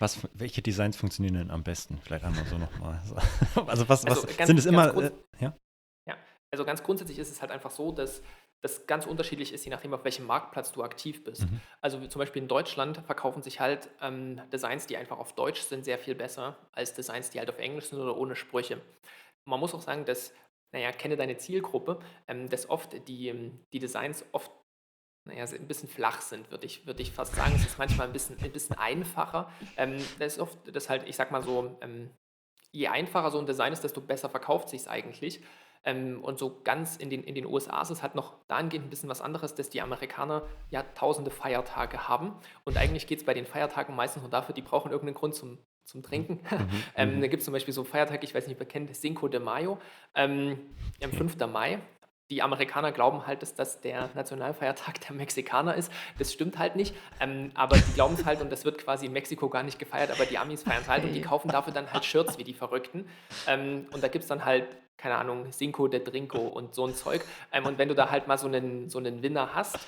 [0.00, 2.00] Was, welche Designs funktionieren denn am besten?
[2.02, 3.00] Vielleicht einmal so nochmal.
[3.66, 4.96] Also was, also was ganz, sind es immer?
[4.96, 5.56] Äh, ja?
[6.08, 6.16] ja,
[6.50, 8.22] also ganz grundsätzlich ist es halt einfach so, dass
[8.62, 11.42] das ganz unterschiedlich ist, je nachdem, auf welchem Marktplatz du aktiv bist.
[11.42, 11.60] Mhm.
[11.80, 15.84] Also zum Beispiel in Deutschland verkaufen sich halt ähm, Designs, die einfach auf Deutsch sind,
[15.84, 18.80] sehr viel besser als Designs, die halt auf Englisch sind oder ohne Sprüche.
[19.46, 20.34] Man muss auch sagen, dass
[20.72, 21.98] naja, kenne deine Zielgruppe,
[22.28, 24.50] ähm, dass oft die, ähm, die Designs oft
[25.24, 27.52] naja, ein bisschen flach sind, würde ich, würd ich fast sagen.
[27.54, 29.50] Es ist manchmal ein bisschen, ein bisschen einfacher.
[29.76, 32.10] Ähm, das ist oft, das halt, ich sag mal so, ähm,
[32.72, 35.42] je einfacher so ein Design ist, desto besser verkauft sich es eigentlich.
[35.84, 38.90] Ähm, und so ganz in den, in den USA ist es halt noch dahingehend ein
[38.90, 42.38] bisschen was anderes, dass die Amerikaner ja tausende Feiertage haben.
[42.64, 45.58] Und eigentlich geht es bei den Feiertagen meistens nur dafür, die brauchen irgendeinen Grund zum
[45.84, 46.40] zum Trinken.
[46.50, 46.68] Mhm.
[46.96, 47.20] ähm, mhm.
[47.20, 49.40] da gibt es zum Beispiel so Feiertag, ich weiß nicht, ob ihr kennt, Cinco de
[49.40, 49.78] Mayo,
[50.14, 50.58] ähm,
[51.02, 51.36] am 5.
[51.46, 51.78] Mai.
[52.30, 55.90] Die Amerikaner glauben halt, dass das der Nationalfeiertag der Mexikaner ist.
[56.18, 56.94] Das stimmt halt nicht.
[57.18, 60.12] Ähm, aber die glauben es halt und das wird quasi in Mexiko gar nicht gefeiert,
[60.12, 62.54] aber die Amis feiern es halt und die kaufen dafür dann halt Shirts wie die
[62.54, 63.04] Verrückten.
[63.48, 66.94] Ähm, und da gibt es dann halt, keine Ahnung, Cinco de Drinko und so ein
[66.94, 67.24] Zeug.
[67.50, 69.80] Ähm, und wenn du da halt mal so einen, so einen Winner hast,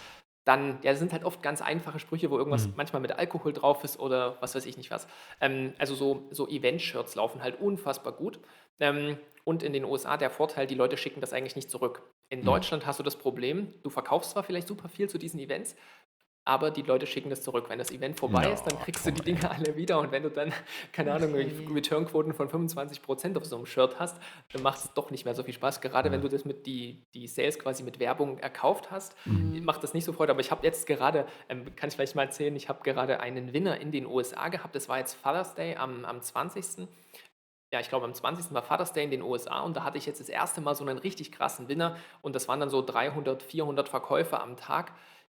[0.44, 2.74] dann, ja, das sind halt oft ganz einfache Sprüche, wo irgendwas mhm.
[2.76, 5.06] manchmal mit Alkohol drauf ist oder was weiß ich nicht was.
[5.40, 8.40] Ähm, also so, so Event-Shirts laufen halt unfassbar gut.
[8.80, 12.02] Ähm, und in den USA der Vorteil, die Leute schicken das eigentlich nicht zurück.
[12.28, 12.44] In mhm.
[12.44, 15.76] Deutschland hast du das Problem, du verkaufst zwar vielleicht super viel zu diesen Events,
[16.44, 17.66] aber die Leute schicken das zurück.
[17.68, 20.22] Wenn das Event vorbei no, ist, dann kriegst du die Dinge alle wieder und wenn
[20.22, 20.52] du dann,
[20.92, 24.20] keine Ahnung, Returnquoten von 25% auf so einem Shirt hast,
[24.52, 25.80] dann macht es doch nicht mehr so viel Spaß.
[25.80, 26.14] Gerade mhm.
[26.14, 29.64] wenn du das mit die, die Sales quasi mit Werbung erkauft hast, mhm.
[29.64, 30.32] macht das nicht so Freude.
[30.32, 33.52] Aber ich habe jetzt gerade, ähm, kann ich vielleicht mal erzählen, ich habe gerade einen
[33.52, 34.74] Winner in den USA gehabt.
[34.74, 36.88] Das war jetzt Father's Day am, am 20
[37.72, 38.52] ja, ich glaube, am 20.
[38.52, 40.84] war Father's Day in den USA und da hatte ich jetzt das erste Mal so
[40.84, 44.92] einen richtig krassen Winner und das waren dann so 300, 400 Verkäufe am Tag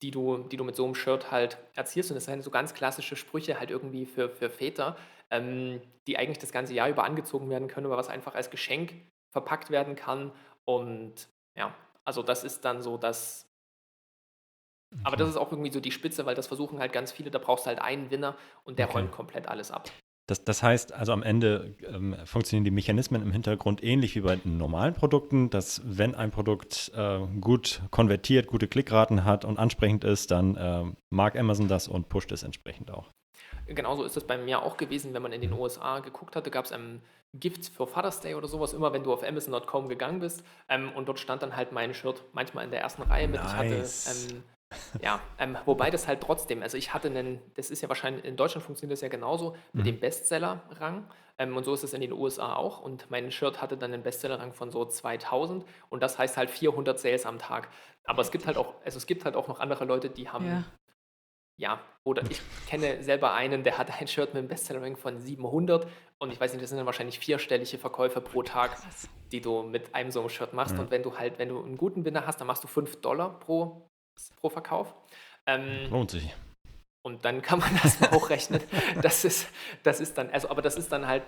[0.04, 2.10] die du, die du mit so einem Shirt halt erzielst.
[2.10, 4.98] Und das sind so ganz klassische Sprüche halt irgendwie für, für Väter,
[5.30, 8.92] ähm, die eigentlich das ganze Jahr über angezogen werden können, aber was einfach als Geschenk
[9.30, 10.30] verpackt werden kann.
[10.66, 11.74] Und ja,
[12.04, 13.50] also das ist dann so das.
[14.92, 15.00] Okay.
[15.04, 17.38] Aber das ist auch irgendwie so die Spitze, weil das versuchen halt ganz viele, da
[17.38, 18.98] brauchst du halt einen Winner und der okay.
[18.98, 19.90] räumt komplett alles ab.
[20.26, 24.38] Das, das heißt also am Ende ähm, funktionieren die Mechanismen im Hintergrund ähnlich wie bei
[24.44, 30.30] normalen Produkten, dass wenn ein Produkt äh, gut konvertiert, gute Klickraten hat und ansprechend ist,
[30.30, 33.10] dann äh, mag Amazon das und pusht es entsprechend auch.
[33.66, 36.64] Genauso ist das bei mir auch gewesen, wenn man in den USA geguckt hatte, gab
[36.64, 37.02] es ein
[37.34, 41.08] Gift für Father's Day oder sowas, immer wenn du auf Amazon.com gegangen bist ähm, und
[41.08, 43.42] dort stand dann halt mein Shirt manchmal in der ersten Reihe mit.
[43.42, 44.06] Nice.
[44.06, 44.42] Ich hatte ähm,
[45.02, 48.36] ja, ähm, wobei das halt trotzdem, also ich hatte einen, das ist ja wahrscheinlich, in
[48.36, 49.90] Deutschland funktioniert das ja genauso mit mhm.
[49.90, 51.04] dem Bestseller-Rang
[51.38, 54.02] ähm, und so ist es in den USA auch und mein Shirt hatte dann einen
[54.02, 57.68] Bestseller-Rang von so 2000 und das heißt halt 400 Sales am Tag.
[58.04, 60.46] Aber es gibt halt auch, also es gibt halt auch noch andere Leute, die haben,
[60.46, 60.64] ja,
[61.56, 65.88] ja oder ich kenne selber einen, der hat ein Shirt mit einem Bestseller-Rang von 700
[66.18, 68.76] und ich weiß nicht, das sind dann wahrscheinlich vierstellige Verkäufe pro Tag,
[69.32, 70.74] die du mit einem so einem Shirt machst.
[70.74, 70.80] Mhm.
[70.80, 73.40] Und wenn du halt, wenn du einen guten Winner hast, dann machst du 5 Dollar
[73.40, 73.90] pro
[74.40, 74.94] pro Verkauf.
[75.46, 76.34] Ähm, Lohnt sich.
[77.06, 78.60] Und dann kann man das mal hochrechnen.
[79.02, 79.48] Das ist,
[79.82, 81.22] das ist dann, also, aber das ist dann halt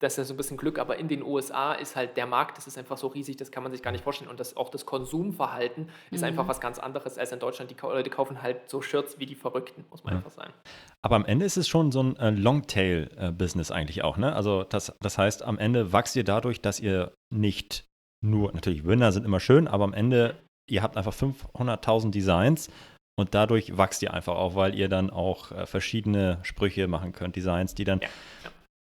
[0.00, 2.58] das ist ja so ein bisschen Glück, aber in den USA ist halt der Markt,
[2.58, 4.28] das ist einfach so riesig, das kann man sich gar nicht vorstellen.
[4.28, 6.26] Und das, auch das Konsumverhalten ist Mhm.
[6.26, 7.70] einfach was ganz anderes als in Deutschland.
[7.70, 10.18] Die Leute kaufen halt so Shirts wie die Verrückten, muss man Ja.
[10.18, 10.52] einfach sagen.
[11.00, 14.34] Aber am Ende ist es schon so ein äh, Longtail-Business eigentlich auch, ne?
[14.34, 17.86] Also das, das heißt, am Ende wachst ihr dadurch, dass ihr nicht
[18.22, 20.36] nur, natürlich Winner sind immer schön, aber am Ende,
[20.68, 22.70] ihr habt einfach 500.000 Designs
[23.16, 27.36] und dadurch wächst ihr einfach auch, weil ihr dann auch äh, verschiedene Sprüche machen könnt,
[27.36, 28.08] Designs, die dann Ja,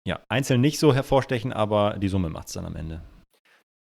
[0.07, 0.19] ja.
[0.29, 3.01] einzeln nicht so hervorstechen, aber die Summe macht es dann am Ende.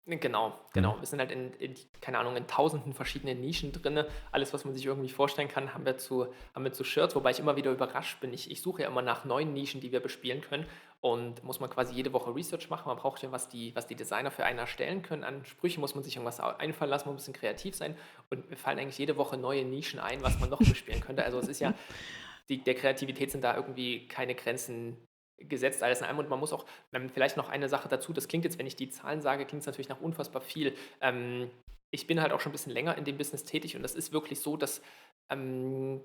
[0.08, 0.98] Genau, genau.
[0.98, 4.04] Wir sind halt in, in, keine Ahnung, in tausenden verschiedenen Nischen drin.
[4.32, 7.30] Alles, was man sich irgendwie vorstellen kann, haben wir zu, haben wir zu Shirts, wobei
[7.30, 8.32] ich immer wieder überrascht bin.
[8.32, 10.64] Ich, ich suche ja immer nach neuen Nischen, die wir bespielen können
[11.02, 12.88] und muss man quasi jede Woche Research machen.
[12.88, 15.24] Man braucht ja, was die, was die Designer für einen erstellen können.
[15.24, 17.94] An Sprüche muss man sich irgendwas einfallen lassen, muss ein bisschen kreativ sein
[18.30, 21.22] und mir fallen eigentlich jede Woche neue Nischen ein, was man noch bespielen könnte.
[21.22, 21.74] Also es ist ja,
[22.48, 24.96] die, der Kreativität sind da irgendwie keine Grenzen
[25.38, 26.18] gesetzt, alles in einem.
[26.18, 28.76] Und man muss auch, ähm, vielleicht noch eine Sache dazu, das klingt jetzt, wenn ich
[28.76, 30.74] die Zahlen sage, klingt es natürlich nach unfassbar viel.
[31.00, 31.50] Ähm,
[31.90, 34.12] ich bin halt auch schon ein bisschen länger in dem Business tätig und das ist
[34.12, 34.82] wirklich so, dass
[35.30, 36.00] ähm,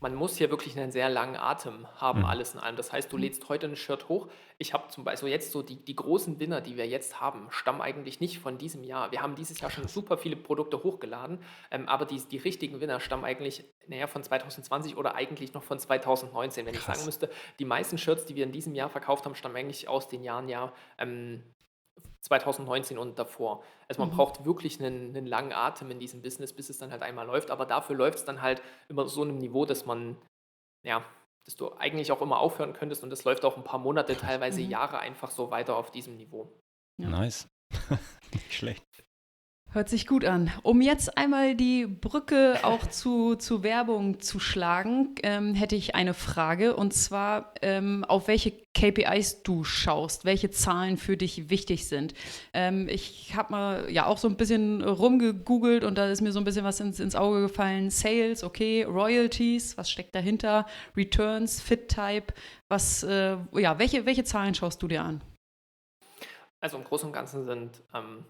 [0.00, 2.24] man muss hier wirklich einen sehr langen Atem haben, Mhm.
[2.26, 2.76] alles in allem.
[2.76, 4.28] Das heißt, du lädst heute ein Shirt hoch.
[4.56, 7.80] Ich habe zum Beispiel jetzt so die, die großen Winner, die wir jetzt haben, stammen
[7.80, 9.10] eigentlich nicht von diesem Jahr.
[9.10, 11.40] Wir haben dieses Jahr schon super viele Produkte hochgeladen,
[11.72, 15.78] ähm, aber die, die richtigen Winner stammen eigentlich naja, von 2020 oder eigentlich noch von
[15.80, 16.64] 2019.
[16.66, 16.96] Wenn ich Krass.
[16.98, 17.28] sagen müsste,
[17.58, 20.48] die meisten Shirts, die wir in diesem Jahr verkauft haben, stammen eigentlich aus den Jahren
[20.48, 21.42] ja ähm,
[22.28, 23.64] 2019 und davor.
[23.88, 24.16] Also man Mhm.
[24.16, 27.50] braucht wirklich einen, einen langen Atem in diesem Business, bis es dann halt einmal läuft.
[27.50, 30.16] Aber dafür läuft es dann halt immer so einem Niveau, dass man,
[30.86, 31.04] ja,
[31.46, 34.60] dass du eigentlich auch immer aufhören könntest und das läuft auch ein paar Monate, teilweise
[34.60, 34.70] Mhm.
[34.70, 36.52] Jahre einfach so weiter auf diesem Niveau.
[37.00, 37.08] Ja.
[37.08, 37.48] Nice.
[38.32, 38.84] nicht schlecht.
[39.70, 40.50] Hört sich gut an.
[40.62, 46.14] Um jetzt einmal die Brücke auch zu, zu Werbung zu schlagen, ähm, hätte ich eine
[46.14, 52.14] Frage und zwar, ähm, auf welche KPIs du schaust, welche Zahlen für dich wichtig sind.
[52.54, 56.38] Ähm, ich habe mal ja auch so ein bisschen rumgegoogelt und da ist mir so
[56.38, 57.90] ein bisschen was ins, ins Auge gefallen.
[57.90, 60.64] Sales, okay, Royalties, was steckt dahinter?
[60.96, 62.32] Returns, Fit-Type,
[62.68, 65.20] was, äh, ja, welche, welche Zahlen schaust du dir an?
[66.58, 68.24] Also im Großen und Ganzen sind, ähm,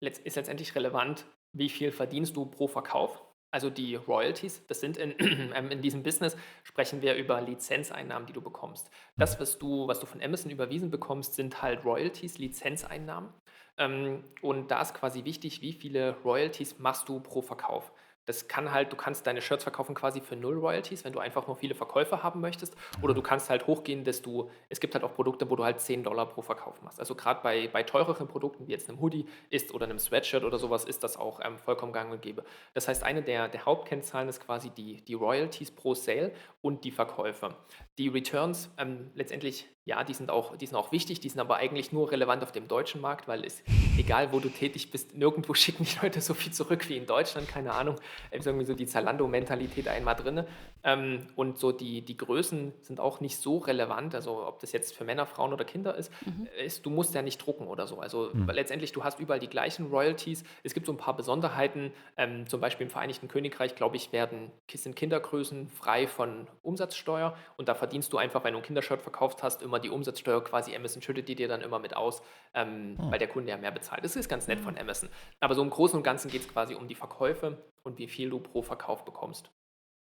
[0.00, 3.22] ist letztendlich relevant, wie viel verdienst du pro Verkauf.
[3.52, 5.14] Also die Royalties, das sind in,
[5.54, 8.90] ähm, in diesem Business, sprechen wir über Lizenzeinnahmen, die du bekommst.
[9.16, 13.30] Das, was du, was du von Amazon überwiesen bekommst, sind halt Royalties, Lizenzeinnahmen.
[13.76, 17.92] Ähm, und da ist quasi wichtig, wie viele Royalties machst du pro Verkauf.
[18.26, 21.46] Das kann halt, du kannst deine Shirts verkaufen quasi für null Royalties, wenn du einfach
[21.46, 22.76] nur viele Verkäufe haben möchtest.
[23.02, 25.80] Oder du kannst halt hochgehen, dass du, es gibt halt auch Produkte, wo du halt
[25.80, 27.00] 10 Dollar pro Verkauf machst.
[27.00, 30.58] Also gerade bei, bei teureren Produkten, wie jetzt einem Hoodie ist oder einem Sweatshirt oder
[30.58, 32.44] sowas, ist das auch ähm, vollkommen gang und gäbe.
[32.74, 36.90] Das heißt, eine der, der Hauptkennzahlen ist quasi die, die Royalties pro Sale und die
[36.90, 37.56] Verkäufe.
[37.98, 41.56] Die Returns, ähm, letztendlich, ja, die sind, auch, die sind auch wichtig, die sind aber
[41.56, 43.62] eigentlich nur relevant auf dem deutschen Markt, weil es,
[43.98, 47.48] egal wo du tätig bist, nirgendwo schicken die Leute so viel zurück wie in Deutschland,
[47.48, 47.96] keine Ahnung.
[48.30, 50.44] Ist irgendwie so die Zalando-Mentalität einmal drin.
[50.82, 54.94] Ähm, und so die, die Größen sind auch nicht so relevant, also ob das jetzt
[54.94, 56.12] für Männer, Frauen oder Kinder ist,
[56.58, 58.00] ist du musst ja nicht drucken oder so.
[58.00, 58.48] Also Mhm.
[58.50, 60.44] letztendlich, du hast überall die gleichen Royalties.
[60.62, 64.50] Es gibt so ein paar Besonderheiten, ähm, zum Beispiel im Vereinigten Königreich, glaube ich, werden,
[64.72, 69.42] sind Kindergrößen frei von Umsatzsteuer und da verdienst du einfach, wenn du ein Kindershirt verkauft
[69.42, 72.22] hast, immer die Umsatzsteuer quasi, Amazon schüttet die dir dann immer mit aus,
[72.54, 73.10] ähm, Oh.
[73.10, 74.04] weil der Kunde ja mehr bezahlt.
[74.04, 75.08] Das ist ganz nett von Amazon.
[75.40, 78.28] Aber so im Großen und Ganzen geht es quasi um die Verkäufe und wie viel
[78.28, 79.50] du pro Verkauf bekommst.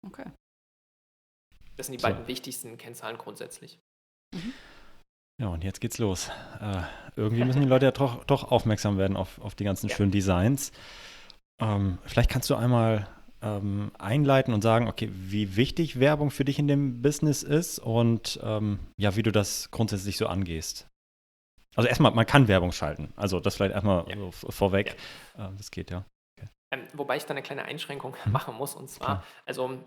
[0.06, 0.26] Okay.
[1.78, 2.08] Das sind die So.
[2.08, 3.80] beiden wichtigsten Kennzahlen grundsätzlich.
[5.42, 6.30] Ja, und jetzt geht's los.
[6.62, 6.82] Äh,
[7.16, 9.96] irgendwie müssen die Leute ja doch, doch aufmerksam werden auf, auf die ganzen Ja.
[9.96, 10.72] schönen Designs.
[11.62, 13.08] Ähm, vielleicht kannst du einmal
[13.46, 18.40] ähm, einleiten und sagen, okay, wie wichtig Werbung für dich in dem Business ist und
[18.44, 20.88] ähm, ja, wie du das grundsätzlich so angehst.
[21.76, 23.14] Also erstmal, man kann Werbung schalten.
[23.16, 24.16] Also das vielleicht erstmal Ja.
[24.32, 24.96] so vorweg.
[25.38, 26.06] Äh, das geht ja.
[26.72, 28.32] Ähm, wobei ich da eine kleine Einschränkung Mhm.
[28.32, 28.74] machen muss.
[28.76, 29.24] Und zwar, Klar.
[29.46, 29.78] also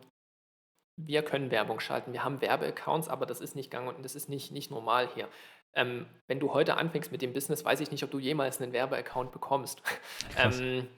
[0.97, 2.13] wir können Werbung schalten.
[2.13, 5.29] Wir haben Werbeaccounts, aber das ist nicht gang und das ist nicht, nicht normal hier.
[5.75, 8.73] Ähm, wenn du heute anfängst mit dem Business, weiß ich nicht, ob du jemals einen
[8.73, 9.83] Werbeaccount bekommst.
[10.37, 10.89] Ähm,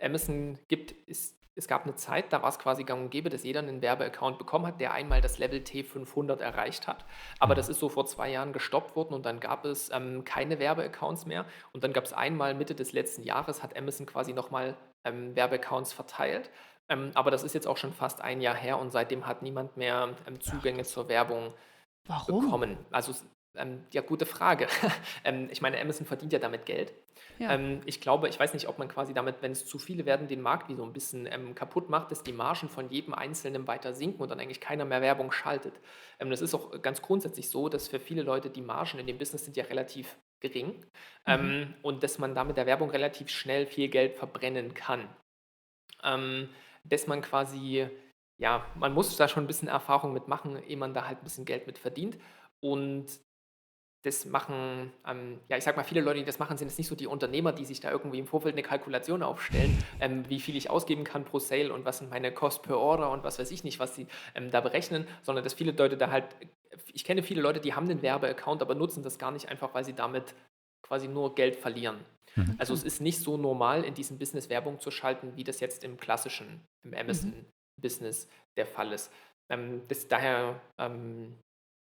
[0.00, 3.44] Amazon gibt, es, es gab eine Zeit, da war es quasi gang und gäbe, dass
[3.44, 7.04] jeder einen Werbeaccount bekommen hat, der einmal das Level T500 erreicht hat.
[7.38, 7.58] Aber Mhm.
[7.58, 11.26] das ist so vor zwei Jahren gestoppt worden und dann gab es ähm, keine Werbeaccounts
[11.26, 11.46] mehr.
[11.72, 15.92] Und dann gab es einmal Mitte des letzten Jahres, hat Amazon quasi nochmal ähm, Werbeaccounts
[15.92, 16.50] verteilt.
[16.88, 19.76] Ähm, aber das ist jetzt auch schon fast ein Jahr her und seitdem hat niemand
[19.76, 21.54] mehr ähm, Zugänge zur Werbung
[22.06, 22.44] Warum?
[22.44, 22.78] bekommen.
[22.90, 23.12] Also
[23.56, 24.68] Ähm, ja, gute Frage.
[25.24, 26.92] ähm, ich meine, Amazon verdient ja damit Geld.
[27.38, 27.52] Ja.
[27.52, 30.28] Ähm, ich glaube, ich weiß nicht, ob man quasi damit, wenn es zu viele werden,
[30.28, 33.66] den Markt wie so ein bisschen ähm, kaputt macht, dass die Margen von jedem Einzelnen
[33.66, 35.80] weiter sinken und dann eigentlich keiner mehr Werbung schaltet.
[36.20, 39.18] Ähm, das ist auch ganz grundsätzlich so, dass für viele Leute die Margen in dem
[39.18, 40.84] Business sind ja relativ gering mhm.
[41.26, 45.08] Ähm, und dass man damit der Werbung relativ schnell viel Geld verbrennen kann.
[46.84, 47.86] dass man quasi,
[48.38, 51.44] ja, man muss da schon ein bisschen Erfahrung mitmachen, ehe man da halt ein bisschen
[51.44, 52.16] Geld mit verdient.
[52.60, 53.06] Und
[54.02, 56.86] das machen, ähm, ja, ich sag mal, viele Leute, die das machen, sind jetzt nicht
[56.86, 60.56] so die Unternehmer, die sich da irgendwie im Vorfeld eine Kalkulation aufstellen, ähm, wie viel
[60.56, 63.50] ich ausgeben kann pro Sale und was sind meine Cost per Order und was weiß
[63.50, 66.24] ich nicht, was sie ähm, da berechnen, sondern dass viele Leute da halt,
[66.92, 69.84] ich kenne viele Leute, die haben den Werbeaccount, aber nutzen das gar nicht einfach, weil
[69.84, 70.34] sie damit
[70.82, 71.98] quasi nur Geld verlieren.
[72.36, 72.54] Mhm.
[72.58, 75.84] Also es ist nicht so normal, in diesem Business Werbung zu schalten, wie das jetzt
[75.84, 78.30] im klassischen, im Amazon-Business mhm.
[78.56, 79.12] der Fall ist.
[79.50, 81.36] Ähm, das, daher ähm,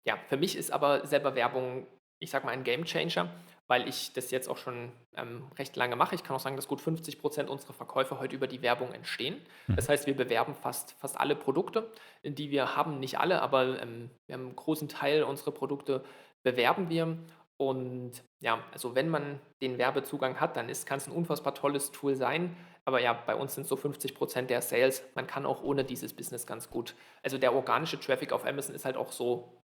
[0.07, 1.87] ja, für mich ist aber selber Werbung
[2.19, 3.31] ich sage mal, ein Game Changer,
[3.67, 6.15] weil ich das jetzt auch schon ähm, recht lange mache.
[6.15, 9.41] Ich kann auch sagen, dass gut 50 Prozent unserer Verkäufe heute über die Werbung entstehen.
[9.67, 9.77] Mhm.
[9.77, 11.91] Das heißt, wir bewerben fast, fast alle Produkte,
[12.23, 13.01] die wir haben.
[13.01, 16.05] Nicht alle, aber ähm, wir haben einen großen Teil unserer Produkte
[16.43, 17.19] bewerben wir.
[17.57, 22.17] Und ja, also wenn man den Werbezugang hat, dann kann es ein unfassbar tolles Tool
[22.17, 22.57] sein.
[22.85, 25.03] Aber ja, bei uns sind so 50 Prozent der Sales.
[25.15, 26.95] Man kann auch ohne dieses Business ganz gut.
[27.23, 29.64] Also der organische Traffic auf Amazon ist halt auch so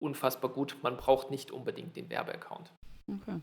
[0.00, 0.76] unfassbar gut.
[0.82, 2.72] Man braucht nicht unbedingt den Werbeaccount.
[3.08, 3.40] Okay.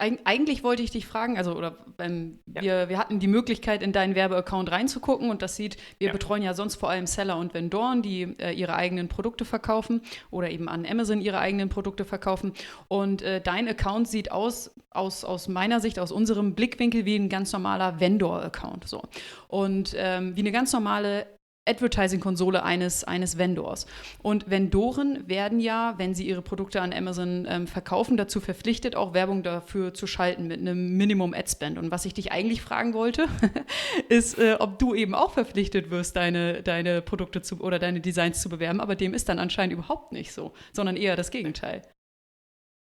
[0.00, 2.62] Eig eigentlich wollte ich dich fragen, also oder ähm, ja.
[2.62, 6.12] wir, wir hatten die Möglichkeit, in deinen Werbeaccount reinzugucken und das sieht, wir ja.
[6.12, 10.50] betreuen ja sonst vor allem Seller und Vendoren, die äh, ihre eigenen Produkte verkaufen oder
[10.50, 12.54] eben an Amazon ihre eigenen Produkte verkaufen.
[12.88, 17.28] Und äh, dein Account sieht aus, aus, aus meiner Sicht, aus unserem Blickwinkel, wie ein
[17.28, 18.88] ganz normaler Vendor-Account.
[18.88, 19.02] So.
[19.48, 21.26] Und ähm, wie eine ganz normale
[21.68, 23.86] Advertising-Konsole eines, eines Vendors.
[24.22, 29.14] Und Vendoren werden ja, wenn sie ihre Produkte an Amazon ähm, verkaufen, dazu verpflichtet, auch
[29.14, 31.78] Werbung dafür zu schalten mit einem Minimum Ad-Spend.
[31.78, 33.26] Und was ich dich eigentlich fragen wollte,
[34.08, 38.40] ist, äh, ob du eben auch verpflichtet wirst, deine, deine Produkte zu, oder deine Designs
[38.40, 38.80] zu bewerben.
[38.80, 41.82] Aber dem ist dann anscheinend überhaupt nicht so, sondern eher das Gegenteil.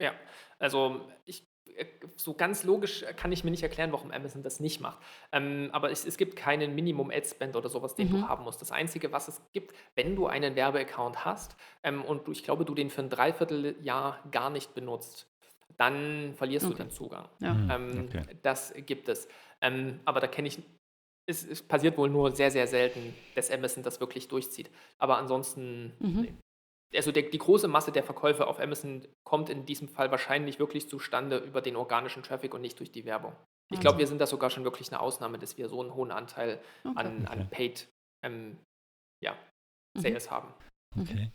[0.01, 0.12] Ja,
[0.59, 1.47] also ich
[2.16, 4.99] so ganz logisch kann ich mir nicht erklären, warum Amazon das nicht macht.
[5.33, 8.12] Ähm, aber es, es, gibt keinen Minimum-Ad-Spend oder sowas, den mhm.
[8.12, 8.61] du haben musst.
[8.61, 12.64] Das Einzige, was es gibt, wenn du einen Werbeaccount hast ähm, und du, ich glaube,
[12.64, 15.29] du den für ein Dreivierteljahr gar nicht benutzt,
[15.77, 16.77] dann verlierst okay.
[16.77, 17.29] du den Zugang.
[17.41, 17.55] Ja.
[17.55, 17.70] Mhm.
[17.70, 18.22] Ähm, okay.
[18.43, 19.29] Das gibt es.
[19.61, 20.62] Ähm, aber da kenne ich
[21.29, 24.70] es, es, passiert wohl nur sehr, sehr selten, dass Amazon das wirklich durchzieht.
[24.99, 26.20] Aber ansonsten, mhm.
[26.20, 26.35] nee
[26.95, 30.89] also der, die große Masse der Verkäufe auf Amazon kommt in diesem Fall wahrscheinlich wirklich
[30.89, 33.34] zustande über den organischen Traffic und nicht durch die Werbung.
[33.72, 36.12] Ich glaube, wir sind da sogar schon wirklich eine Ausnahme, dass wir so einen hohen
[36.12, 36.99] Anteil okay.
[36.99, 37.89] an, an Paid
[38.24, 38.59] ähm,
[39.22, 39.37] ja,
[39.97, 40.01] mhm.
[40.01, 40.30] Sales mhm.
[40.30, 40.55] haben.
[41.01, 41.30] Okay.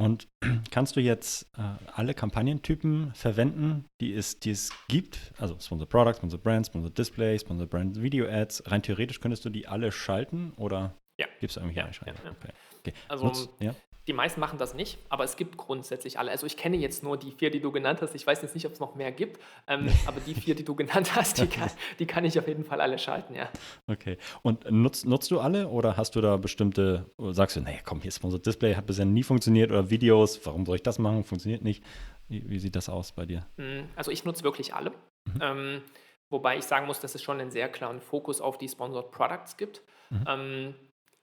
[0.00, 0.28] Und
[0.70, 5.32] kannst du jetzt äh, alle Kampagnentypen verwenden, die es, die es gibt?
[5.38, 8.64] Also Sponsor Product, Sponsor Brand, Sponsor Display, Sponsor Brand Video Ads.
[8.66, 11.26] Rein theoretisch könntest du die alle schalten oder ja.
[11.40, 12.30] gibt es irgendwie ja, ja, ja.
[12.30, 12.52] Okay.
[12.78, 12.92] okay.
[13.08, 13.74] Also Nutz, ja?
[14.08, 16.30] Die meisten machen das nicht, aber es gibt grundsätzlich alle.
[16.30, 18.14] Also ich kenne jetzt nur die vier, die du genannt hast.
[18.14, 20.74] Ich weiß jetzt nicht, ob es noch mehr gibt, ähm, aber die vier, die du
[20.74, 23.50] genannt hast, die kann, die kann ich auf jeden Fall alle schalten, ja.
[23.86, 24.16] Okay.
[24.40, 28.08] Und nutzt, nutzt du alle oder hast du da bestimmte, sagst du, naja, komm, hier
[28.08, 31.62] ist unser Display, hat bisher nie funktioniert oder Videos, warum soll ich das machen, funktioniert
[31.62, 31.84] nicht.
[32.28, 33.46] Wie, wie sieht das aus bei dir?
[33.58, 34.90] Hm, also ich nutze wirklich alle.
[35.26, 35.40] Mhm.
[35.42, 35.82] Ähm,
[36.30, 39.58] wobei ich sagen muss, dass es schon einen sehr klaren Fokus auf die Sponsored Products
[39.58, 39.82] gibt.
[40.08, 40.24] Mhm.
[40.26, 40.74] Ähm,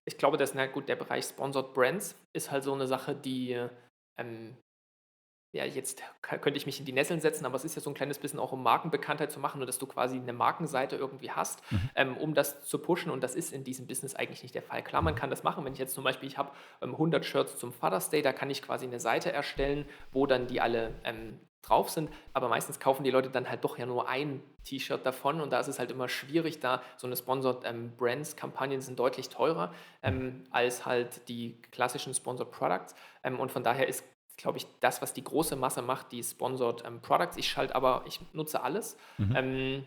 [0.06, 3.60] ich glaube, dass, na gut, der Bereich Sponsored Brands ist halt so eine Sache, die,
[4.18, 4.56] ähm,
[5.51, 7.93] ja, jetzt könnte ich mich in die Nesseln setzen, aber es ist ja so ein
[7.93, 11.62] kleines bisschen auch, um Markenbekanntheit zu machen und dass du quasi eine Markenseite irgendwie hast,
[11.72, 11.89] mhm.
[11.95, 14.84] ähm, um das zu pushen und das ist in diesem Business eigentlich nicht der Fall.
[14.84, 16.51] Klar, man kann das machen, wenn ich jetzt zum Beispiel, ich habe
[16.82, 20.47] ähm, 100 Shirts zum Father's Day, da kann ich quasi eine Seite erstellen, wo dann
[20.47, 24.07] die alle ähm, drauf sind, aber meistens kaufen die Leute dann halt doch ja nur
[24.07, 27.95] ein T-Shirt davon und da ist es halt immer schwierig, da so eine Sponsored ähm,
[27.97, 33.63] Brands Kampagnen sind deutlich teurer ähm, als halt die klassischen Sponsored Products ähm, und von
[33.63, 34.03] daher ist
[34.38, 37.38] glaube ich, das, was die große Masse macht, die Sponsored ähm, Products.
[37.38, 39.36] Ich schalte aber, ich nutze alles mhm.
[39.36, 39.86] Ähm,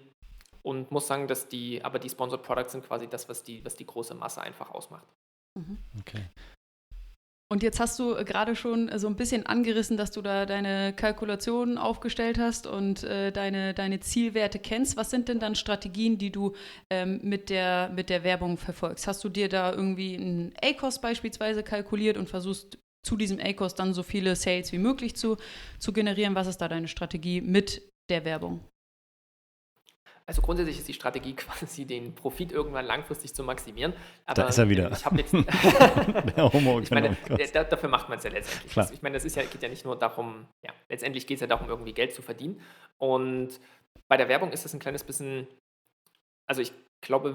[0.63, 3.77] und muss sagen, dass die, aber die Sponsored Products sind quasi das, was die, was
[3.77, 5.07] die große Masse einfach ausmacht.
[5.55, 5.79] Mhm.
[6.01, 6.25] Okay.
[7.51, 10.45] Und jetzt hast du äh, gerade schon äh, so ein bisschen angerissen, dass du da
[10.45, 14.97] deine Kalkulationen aufgestellt hast und äh, deine, deine Zielwerte kennst.
[14.97, 16.55] Was sind denn dann Strategien, die du
[16.91, 19.07] ähm, mit, der, mit der Werbung verfolgst?
[19.07, 23.95] Hast du dir da irgendwie einen A-Cost beispielsweise kalkuliert und versuchst zu diesem A-Cost dann
[23.95, 25.39] so viele Sales wie möglich zu,
[25.79, 26.35] zu generieren?
[26.35, 28.61] Was ist da deine Strategie mit der Werbung?
[30.29, 33.95] Also grundsätzlich ist die Strategie quasi, den Profit irgendwann langfristig zu maximieren.
[34.27, 34.93] Aber da ist er wieder.
[34.93, 35.33] Ich habe jetzt.
[36.37, 37.17] Der Homo ich meine,
[37.55, 38.73] da, dafür macht man es ja letztendlich.
[38.73, 38.91] Klar.
[38.93, 41.47] Ich meine, das ist ja, geht ja nicht nur darum, ja, letztendlich geht es ja
[41.47, 42.61] darum, irgendwie Geld zu verdienen.
[42.99, 43.59] Und
[44.07, 45.47] bei der Werbung ist es ein kleines bisschen,
[46.47, 47.35] also ich glaube,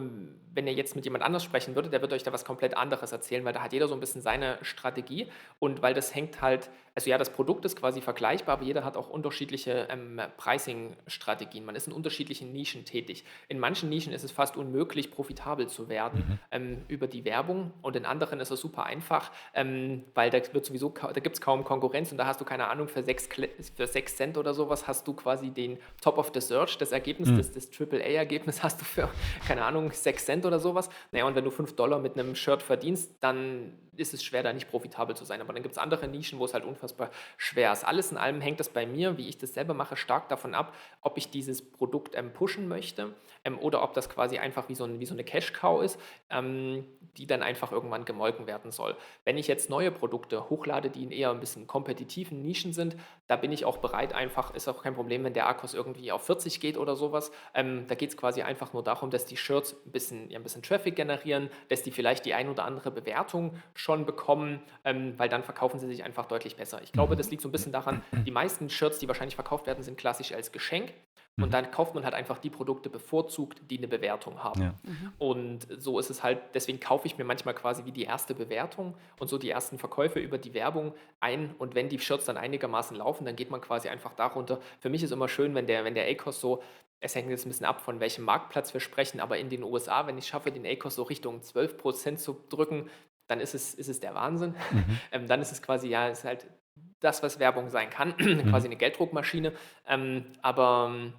[0.54, 3.12] wenn ihr jetzt mit jemand anders sprechen würdet, der wird euch da was komplett anderes
[3.12, 6.70] erzählen, weil da hat jeder so ein bisschen seine Strategie und weil das hängt halt,
[6.96, 11.66] also ja, das Produkt ist quasi vergleichbar, aber jeder hat auch unterschiedliche ähm, Pricing-Strategien.
[11.66, 13.24] Man ist in unterschiedlichen Nischen tätig.
[13.50, 16.40] In manchen Nischen ist es fast unmöglich, profitabel zu werden mhm.
[16.52, 20.66] ähm, über die Werbung und in anderen ist es super einfach, ähm, weil da wird
[20.66, 23.30] sowieso, da gibt es kaum Konkurrenz und da hast du keine Ahnung, für 6
[23.76, 27.30] für sechs Cent oder sowas hast du quasi den Top of the Search, das Ergebnis,
[27.30, 27.38] mhm.
[27.38, 29.10] das, das AAA-Ergebnis hast du für,
[29.48, 30.90] keine Ahnung, 6 Cent oder sowas.
[31.12, 34.54] Naja, und wenn du 5 Dollar mit einem Shirt verdienst, dann ist es schwer, da
[34.54, 35.42] nicht profitabel zu sein.
[35.42, 37.86] Aber dann gibt es andere Nischen, wo es halt unfassbar schwer ist.
[37.86, 40.76] Alles in allem hängt das bei mir, wie ich das selber mache, stark davon ab,
[41.02, 43.14] ob ich dieses Produkt ähm, pushen möchte
[43.44, 46.86] ähm, oder ob das quasi einfach wie so, ein, wie so eine Cash-Cow ist, ähm,
[47.18, 48.96] die dann einfach irgendwann gemolken werden soll.
[49.26, 52.96] Wenn ich jetzt neue Produkte hochlade, die in eher ein bisschen kompetitiven Nischen sind,
[53.28, 56.26] da bin ich auch bereit, einfach, ist auch kein Problem, wenn der Akkus irgendwie auf
[56.26, 57.32] 40 geht oder sowas.
[57.54, 60.44] Ähm, da geht es quasi einfach nur darum, dass die Shirts ein bisschen, ja, ein
[60.44, 65.30] bisschen Traffic generieren, dass die vielleicht die ein oder andere Bewertung schon bekommen, ähm, weil
[65.30, 66.82] dann verkaufen sie sich einfach deutlich besser.
[66.84, 69.84] Ich glaube, das liegt so ein bisschen daran, die meisten Shirts, die wahrscheinlich verkauft werden,
[69.84, 70.94] sind klassisch als Geschenk.
[71.38, 71.52] Und mhm.
[71.52, 74.62] dann kauft man halt einfach die Produkte bevorzugt, die eine Bewertung haben.
[74.62, 74.74] Ja.
[74.84, 75.14] Mhm.
[75.18, 78.96] Und so ist es halt, deswegen kaufe ich mir manchmal quasi wie die erste Bewertung
[79.20, 81.56] und so die ersten Verkäufe über die Werbung ein.
[81.58, 84.60] Und wenn die Shirts dann einigermaßen laufen, dann geht man quasi einfach darunter.
[84.80, 86.62] Für mich ist immer schön, wenn der, wenn der ACOS so
[87.04, 90.08] es hängt jetzt ein bisschen ab, von welchem Marktplatz wir sprechen, aber in den USA,
[90.08, 92.90] wenn ich schaffe, den ACOS so Richtung 12% zu drücken,
[93.28, 94.56] dann ist es, ist es der Wahnsinn.
[94.72, 95.00] Mhm.
[95.12, 96.48] Ähm, dann ist es quasi, ja, ist halt
[97.02, 98.50] das, was Werbung sein kann, mhm.
[98.50, 99.52] quasi eine Gelddruckmaschine.
[99.88, 101.14] Ähm, aber ähm,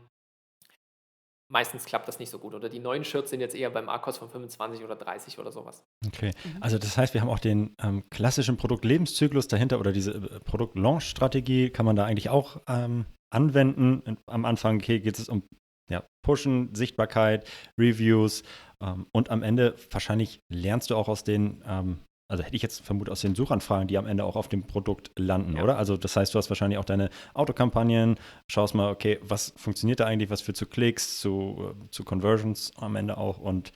[1.54, 2.52] meistens klappt das nicht so gut.
[2.52, 5.84] Oder die neuen Shirts sind jetzt eher beim ARCOS von 25 oder 30 oder sowas.
[6.06, 6.56] Okay, mhm.
[6.60, 11.70] also das heißt, wir haben auch den ähm, klassischen Produktlebenszyklus dahinter oder diese äh, Produkt-Launch-Strategie
[11.70, 14.18] kann man da eigentlich auch ähm, anwenden.
[14.26, 15.44] Am Anfang okay, geht es um
[15.88, 17.48] ja, Pushen, Sichtbarkeit,
[17.78, 18.42] Reviews
[18.80, 22.00] ähm, und am Ende wahrscheinlich lernst du auch aus den ähm,
[22.34, 25.12] also hätte ich jetzt vermutet aus den Suchanfragen, die am Ende auch auf dem Produkt
[25.16, 25.62] landen, ja.
[25.62, 25.78] oder?
[25.78, 28.18] Also das heißt, du hast wahrscheinlich auch deine Autokampagnen,
[28.48, 32.72] schaust mal, okay, was funktioniert da eigentlich, was führt zu Klicks, zu, äh, zu Conversions
[32.76, 33.72] am Ende auch und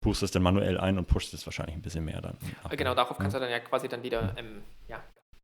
[0.00, 2.36] buchst es dann manuell ein und pushst es wahrscheinlich ein bisschen mehr dann.
[2.70, 5.00] Genau, darauf kannst du dann ja quasi dann wieder ähm, ja,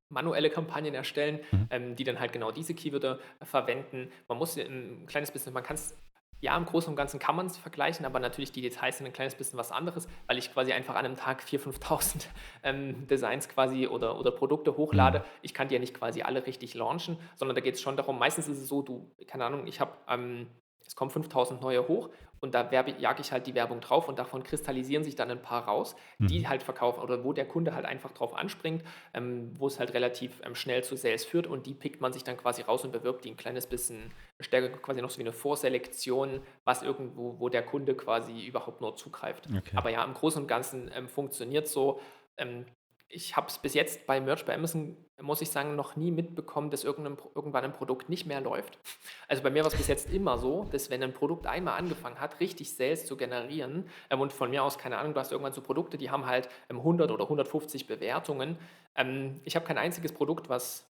[0.09, 1.69] manuelle Kampagnen erstellen, mhm.
[1.71, 4.11] ähm, die dann halt genau diese Keywörter verwenden.
[4.27, 5.95] Man muss ein kleines bisschen, man kann es
[6.41, 9.13] ja, im Großen und Ganzen kann man es vergleichen, aber natürlich die Details sind ein
[9.13, 12.27] kleines bisschen was anderes, weil ich quasi einfach an einem Tag 4.000, 5.000
[12.63, 15.21] ähm, Designs quasi oder, oder Produkte hochlade.
[15.21, 15.25] Mhm.
[15.43, 18.19] Ich kann die ja nicht quasi alle richtig launchen, sondern da geht es schon darum,
[18.19, 20.49] meistens ist es so, du, keine Ahnung, ich habe, ähm,
[20.87, 22.11] es kommen 5.000 neue hoch
[22.41, 25.65] und da jage ich halt die Werbung drauf und davon kristallisieren sich dann ein paar
[25.65, 26.49] raus, die mhm.
[26.49, 28.85] halt verkaufen oder wo der Kunde halt einfach drauf anspringt,
[29.15, 32.25] ähm, wo es halt relativ ähm, schnell zu Sales führt und die pickt man sich
[32.25, 35.33] dann quasi raus und bewirbt die ein kleines bisschen stärker, quasi noch so wie eine
[35.33, 39.47] Vorselektion, was irgendwo, wo der Kunde quasi überhaupt nur zugreift.
[39.47, 39.77] Okay.
[39.77, 42.01] Aber ja, im Großen und Ganzen ähm, funktioniert so.
[42.37, 42.67] Ähm,
[43.09, 46.71] ich habe es bis jetzt bei Merch bei Amazon, muss ich sagen, noch nie mitbekommen,
[46.71, 48.79] dass irgendwann ein Produkt nicht mehr läuft.
[49.29, 52.21] Also bei mir war es bis jetzt immer so, dass wenn ein Produkt einmal angefangen
[52.21, 55.53] hat, richtig Sales zu generieren, ähm, und von mir aus, keine Ahnung, du hast irgendwann
[55.53, 58.57] so Produkte, die haben halt 100 ähm, oder 150 Bewertungen.
[58.95, 60.89] Ähm, ich habe kein einziges Produkt, was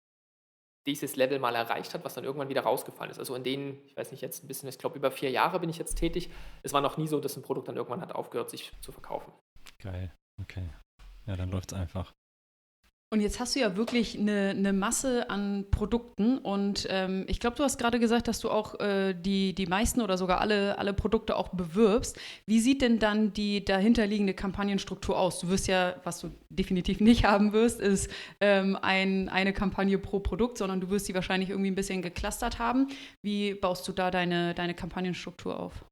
[0.86, 3.18] dieses Level mal erreicht hat, was dann irgendwann wieder rausgefallen ist.
[3.18, 5.70] Also in denen, ich weiß nicht, jetzt ein bisschen, ich glaube über vier Jahre bin
[5.70, 6.30] ich jetzt tätig.
[6.62, 9.32] Es war noch nie so, dass ein Produkt dann irgendwann hat aufgehört, sich zu verkaufen.
[9.78, 10.68] Geil, okay.
[11.26, 12.12] Ja, dann läuft es einfach.
[13.14, 17.54] Und jetzt hast du ja wirklich eine, eine Masse an Produkten und ähm, ich glaube,
[17.54, 20.92] du hast gerade gesagt, dass du auch äh, die, die meisten oder sogar alle, alle
[20.92, 22.18] Produkte auch bewirbst.
[22.46, 25.38] Wie sieht denn dann die dahinterliegende Kampagnenstruktur aus?
[25.38, 28.10] Du wirst ja, was du definitiv nicht haben wirst, ist
[28.40, 32.58] ähm, ein, eine Kampagne pro Produkt, sondern du wirst sie wahrscheinlich irgendwie ein bisschen geclustert
[32.58, 32.88] haben.
[33.22, 35.84] Wie baust du da deine, deine Kampagnenstruktur auf?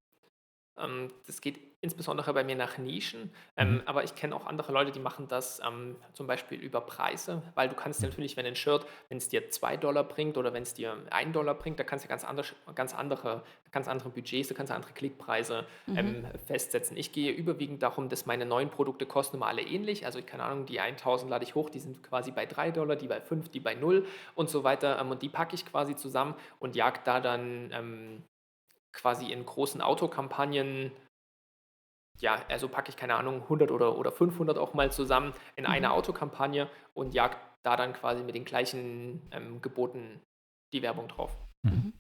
[0.77, 3.83] Ähm, das geht insbesondere bei mir nach Nischen, ähm, mhm.
[3.87, 7.69] aber ich kenne auch andere Leute, die machen das ähm, zum Beispiel über Preise, weil
[7.69, 10.75] du kannst natürlich, wenn ein Shirt, wenn es dir 2 Dollar bringt oder wenn es
[10.75, 14.55] dir 1 Dollar bringt, da kannst du ganz, anders, ganz, andere, ganz andere Budgets, du
[14.55, 15.97] kannst andere Klickpreise mhm.
[15.99, 16.97] ähm, festsetzen.
[16.97, 20.67] Ich gehe überwiegend darum, dass meine neuen Produkte kosten immer alle ähnlich, also keine Ahnung,
[20.67, 23.61] die 1000 lade ich hoch, die sind quasi bei 3 Dollar, die bei 5, die
[23.61, 24.07] bei 0
[24.37, 28.23] und so weiter ähm, und die packe ich quasi zusammen und jag da dann ähm,
[28.93, 30.93] quasi in großen Autokampagnen
[32.21, 35.89] ja, also packe ich, keine Ahnung, 100 oder, oder 500 auch mal zusammen in eine
[35.89, 35.93] mhm.
[35.95, 40.21] Autokampagne und jag da dann quasi mit den gleichen ähm, Geboten
[40.73, 41.37] die Werbung drauf.
[41.63, 41.93] Mhm.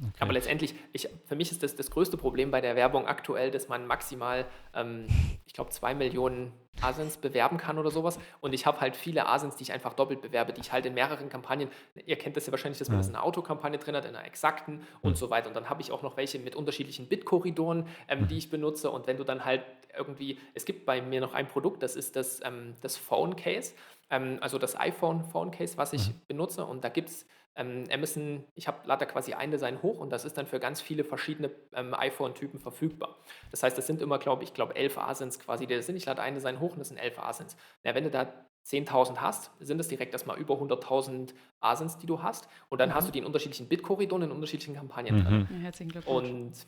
[0.00, 0.12] Okay.
[0.20, 3.68] Aber letztendlich, ich, für mich ist das das größte Problem bei der Werbung aktuell, dass
[3.68, 5.06] man maximal, ähm,
[5.44, 8.18] ich glaube, zwei Millionen Asins bewerben kann oder sowas.
[8.40, 10.94] Und ich habe halt viele Asins, die ich einfach doppelt bewerbe, die ich halt in
[10.94, 11.68] mehreren Kampagnen,
[12.06, 13.00] ihr kennt das ja wahrscheinlich, dass man mhm.
[13.00, 15.16] das in einer Autokampagne drin hat, in einer exakten und mhm.
[15.16, 15.48] so weiter.
[15.48, 18.28] Und dann habe ich auch noch welche mit unterschiedlichen Bitkorridoren, ähm, mhm.
[18.28, 18.92] die ich benutze.
[18.92, 19.62] Und wenn du dann halt
[19.96, 23.74] irgendwie, es gibt bei mir noch ein Produkt, das ist das, ähm, das Phone Case,
[24.10, 26.20] ähm, also das iPhone Phone Case, was ich mhm.
[26.28, 26.64] benutze.
[26.64, 27.26] Und da gibt es
[27.58, 30.80] ähm, Amazon, ich habe lade quasi ein Design hoch und das ist dann für ganz
[30.80, 33.18] viele verschiedene ähm, iPhone-Typen verfügbar.
[33.50, 35.96] Das heißt, das sind immer, glaube ich, glaube 11 Asins quasi, die das sind.
[35.96, 37.56] Ich lade ein Design hoch und das sind 11 Asins.
[37.84, 38.32] Ja, wenn du da
[38.66, 42.48] 10.000 hast, sind es direkt erstmal über 100.000 Asins, die du hast.
[42.68, 42.94] Und dann mhm.
[42.94, 45.24] hast du die in unterschiedlichen Bit-Korridoren, in unterschiedlichen Kampagnen mhm.
[45.24, 45.48] drin.
[45.50, 46.28] Ja, herzlichen Glückwunsch.
[46.28, 46.66] Und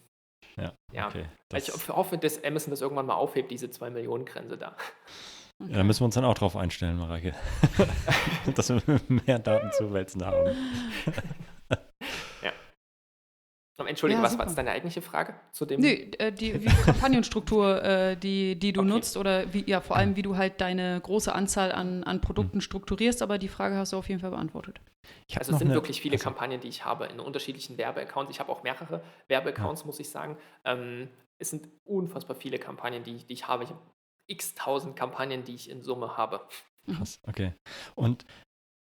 [0.57, 1.09] ja, ja.
[1.09, 4.77] Okay, ich hoffe, dass Amazon das irgendwann mal aufhebt, diese 2 Millionen Grenze da.
[5.61, 5.73] Okay.
[5.73, 7.35] Ja, da müssen wir uns dann auch drauf einstellen, Mareike.
[8.55, 10.57] dass wir mehr Daten zu wälzen haben.
[12.43, 12.53] ja.
[13.87, 15.81] Entschuldige, ja, was war jetzt deine eigentliche Frage zu dem?
[15.81, 18.89] Nee, äh, die, die Kampagnenstruktur, äh, die, die du okay.
[18.89, 22.59] nutzt oder wie, ja, vor allem, wie du halt deine große Anzahl an, an Produkten
[22.59, 22.63] mhm.
[22.63, 24.81] strukturierst, aber die Frage hast du auf jeden Fall beantwortet.
[25.35, 28.31] also es sind eine, wirklich viele also, Kampagnen, die ich habe in unterschiedlichen Werbeaccounts.
[28.31, 29.87] Ich habe auch mehrere Werbeaccounts, ja.
[29.87, 30.39] muss ich sagen.
[30.65, 31.09] Ähm,
[31.39, 33.65] es sind unfassbar viele Kampagnen, die, die ich habe.
[33.65, 33.81] Ich habe
[34.31, 36.41] x tausend Kampagnen, die ich in Summe habe.
[36.87, 37.53] Krass, okay.
[37.95, 38.25] Und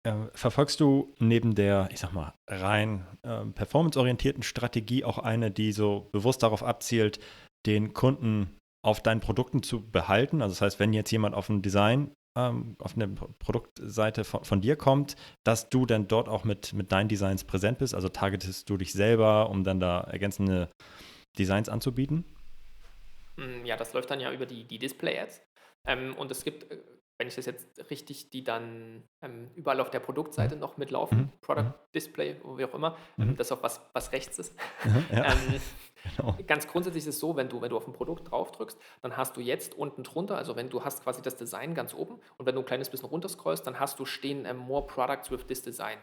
[0.04, 5.72] äh, verfolgst du neben der, ich sag mal, rein äh, performanceorientierten Strategie auch eine, die
[5.72, 7.20] so bewusst darauf abzielt,
[7.66, 10.42] den Kunden auf deinen Produkten zu behalten?
[10.42, 14.62] Also das heißt, wenn jetzt jemand auf ein Design ähm, auf eine Produktseite von, von,
[14.62, 15.16] dir kommt,
[15.46, 17.94] dass du dann dort auch mit, mit deinen Designs präsent bist?
[17.94, 20.70] Also targetest du dich selber, um dann da ergänzende
[21.38, 22.26] Designs anzubieten?
[23.38, 25.41] Hm, ja, das läuft dann ja über die, die Display-Ads.
[25.86, 26.77] Ähm, und es gibt, äh,
[27.17, 31.32] wenn ich das jetzt richtig, die dann ähm, überall auf der Produktseite noch mitlaufen, mhm.
[31.41, 31.73] Product mhm.
[31.93, 33.36] Display, wie auch immer, mhm.
[33.36, 34.59] das auch was, was rechts ist.
[35.11, 35.25] Ja.
[35.32, 35.61] ähm,
[36.18, 36.36] Genau.
[36.47, 39.38] Ganz grundsätzlich ist es so, wenn du, wenn du auf ein Produkt draufdrückst, dann hast
[39.38, 42.56] du jetzt unten drunter, also wenn du hast quasi das Design ganz oben und wenn
[42.56, 45.97] du ein kleines bisschen runterscrollst, dann hast du stehen ähm, More Products with this Design.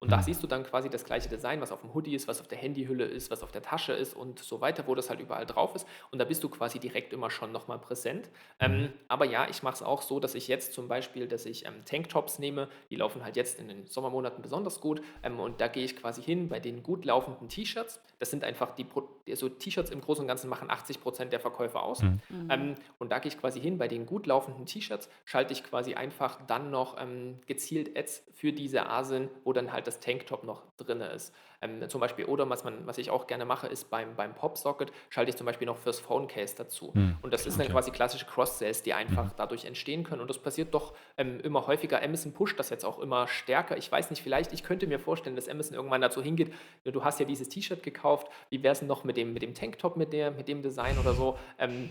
[0.00, 0.12] Und mhm.
[0.12, 2.48] da siehst du dann quasi das gleiche Design, was auf dem Hoodie ist, was auf
[2.48, 5.46] der Handyhülle ist, was auf der Tasche ist und so weiter, wo das halt überall
[5.46, 5.86] drauf ist.
[6.10, 8.28] Und da bist du quasi direkt immer schon nochmal präsent.
[8.58, 8.92] Ähm, mhm.
[9.08, 11.84] aber ja, ich mache es auch so, dass ich jetzt zum Beispiel, dass ich ähm,
[11.84, 15.02] Tanktops nehme, die laufen halt jetzt in den Sommermonaten besonders gut.
[15.22, 18.00] Ähm, und da gehe ich quasi hin bei den gut laufenden T-Shirts.
[18.22, 18.86] Das sind einfach die,
[19.34, 22.02] so T-Shirts im Großen und Ganzen machen 80 Prozent der Verkäufe aus.
[22.02, 22.20] Mhm.
[22.50, 25.94] Ähm, und da gehe ich quasi hin, bei den gut laufenden T-Shirts schalte ich quasi
[25.94, 30.62] einfach dann noch ähm, gezielt Ads für diese Asen, wo dann halt das Tanktop noch
[30.76, 31.34] drin ist.
[31.62, 34.92] Ähm, zum Beispiel, oder was, man, was ich auch gerne mache, ist beim, beim Pop-Socket
[35.08, 36.90] schalte ich zum Beispiel noch fürs Phone-Case dazu.
[36.92, 37.16] Mhm.
[37.22, 39.32] Und das ist dann quasi klassische Cross-Sales, die einfach mhm.
[39.36, 40.20] dadurch entstehen können.
[40.20, 42.02] Und das passiert doch ähm, immer häufiger.
[42.02, 43.76] Amazon pusht das jetzt auch immer stärker.
[43.76, 46.52] Ich weiß nicht, vielleicht, ich könnte mir vorstellen, dass Amazon irgendwann dazu hingeht,
[46.84, 49.96] du hast ja dieses T-Shirt gekauft, wie wäre es noch mit dem, mit dem Tanktop,
[49.96, 51.38] mit, der, mit dem Design oder so?
[51.58, 51.90] Ähm,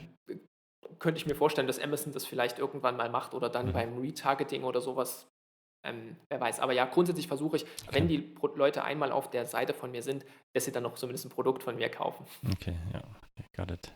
[0.99, 3.73] könnte ich mir vorstellen, dass Amazon das vielleicht irgendwann mal macht oder dann mhm.
[3.73, 5.31] beim Retargeting oder sowas
[5.83, 6.59] ähm, wer weiß.
[6.59, 7.93] Aber ja, grundsätzlich versuche ich, okay.
[7.93, 10.95] wenn die Pro Leute einmal auf der Seite von mir sind, dass sie dann noch
[10.95, 12.25] zumindest ein Produkt von mir kaufen.
[12.53, 13.01] Okay, ja,
[13.55, 13.93] got it.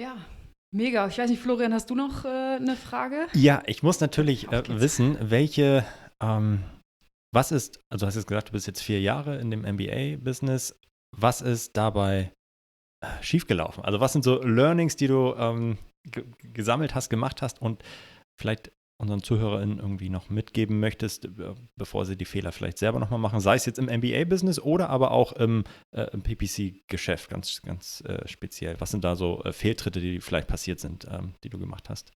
[0.00, 0.16] Ja,
[0.74, 1.06] mega.
[1.06, 3.28] Ich weiß nicht, Florian, hast du noch äh, eine Frage?
[3.34, 5.84] Ja, ich muss natürlich äh, wissen, welche,
[6.20, 6.64] ähm,
[7.32, 10.78] was ist, also hast du gesagt, du bist jetzt vier Jahre in dem MBA-Business.
[11.16, 12.32] Was ist dabei
[13.00, 13.84] äh, schiefgelaufen?
[13.84, 15.78] Also was sind so Learnings, die du ähm,
[16.52, 17.82] gesammelt hast, gemacht hast und
[18.40, 18.72] vielleicht
[19.04, 23.40] unseren ZuhörerInnen irgendwie noch mitgeben möchtest, äh, bevor sie die Fehler vielleicht selber nochmal machen,
[23.40, 28.26] sei es jetzt im MBA-Business oder aber auch im, äh, im PPC-Geschäft ganz, ganz äh,
[28.26, 28.80] speziell.
[28.80, 32.12] Was sind da so äh, Fehltritte, die vielleicht passiert sind, ähm, die du gemacht hast?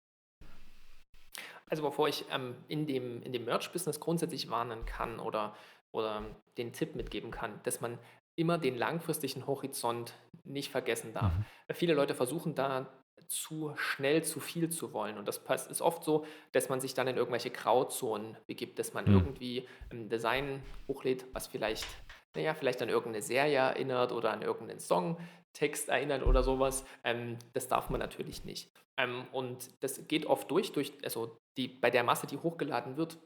[1.69, 5.55] Also bevor ich ähm, in dem, in dem Merch-Business grundsätzlich warnen kann oder,
[5.91, 6.23] oder
[6.57, 7.99] den Tipp mitgeben kann, dass man
[8.37, 10.15] immer den langfristigen Horizont
[10.45, 11.33] nicht vergessen darf.
[11.33, 11.75] Mhm.
[11.75, 12.93] Viele Leute versuchen da
[13.29, 15.19] zu schnell zu viel zu wollen.
[15.19, 19.07] Und das ist oft so, dass man sich dann in irgendwelche Grauzonen begibt, dass man
[19.07, 19.15] mhm.
[19.15, 21.87] irgendwie ein Design hochlädt, was vielleicht,
[22.35, 26.85] naja, vielleicht an irgendeine Serie erinnert oder an irgendeinen Songtext erinnert oder sowas.
[27.05, 28.71] Ähm, das darf man natürlich nicht.
[28.97, 33.19] Ähm, und das geht oft durch, durch, also die, bei der Masse, die hochgeladen wird,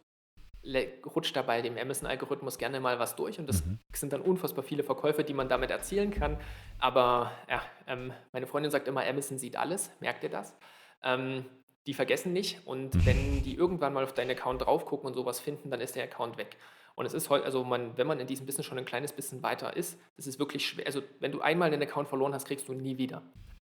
[1.06, 3.78] rutscht da bei dem Amazon-Algorithmus gerne mal was durch und das mhm.
[3.92, 6.38] sind dann unfassbar viele Verkäufe, die man damit erzielen kann.
[6.78, 10.56] Aber ja, ähm, meine Freundin sagt immer, Amazon sieht alles, merkt ihr das?
[11.02, 11.46] Ähm,
[11.86, 13.06] die vergessen nicht und mhm.
[13.06, 16.04] wenn die irgendwann mal auf deinen Account drauf gucken und sowas finden, dann ist der
[16.04, 16.56] Account weg.
[16.94, 19.42] Und es ist heute, also man, wenn man in diesem Business schon ein kleines bisschen
[19.42, 20.84] weiter ist, das ist wirklich schwer.
[20.84, 23.22] Also wenn du einmal einen Account verloren hast, kriegst du ihn nie wieder.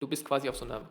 [0.01, 0.89] Du bist quasi auf so einer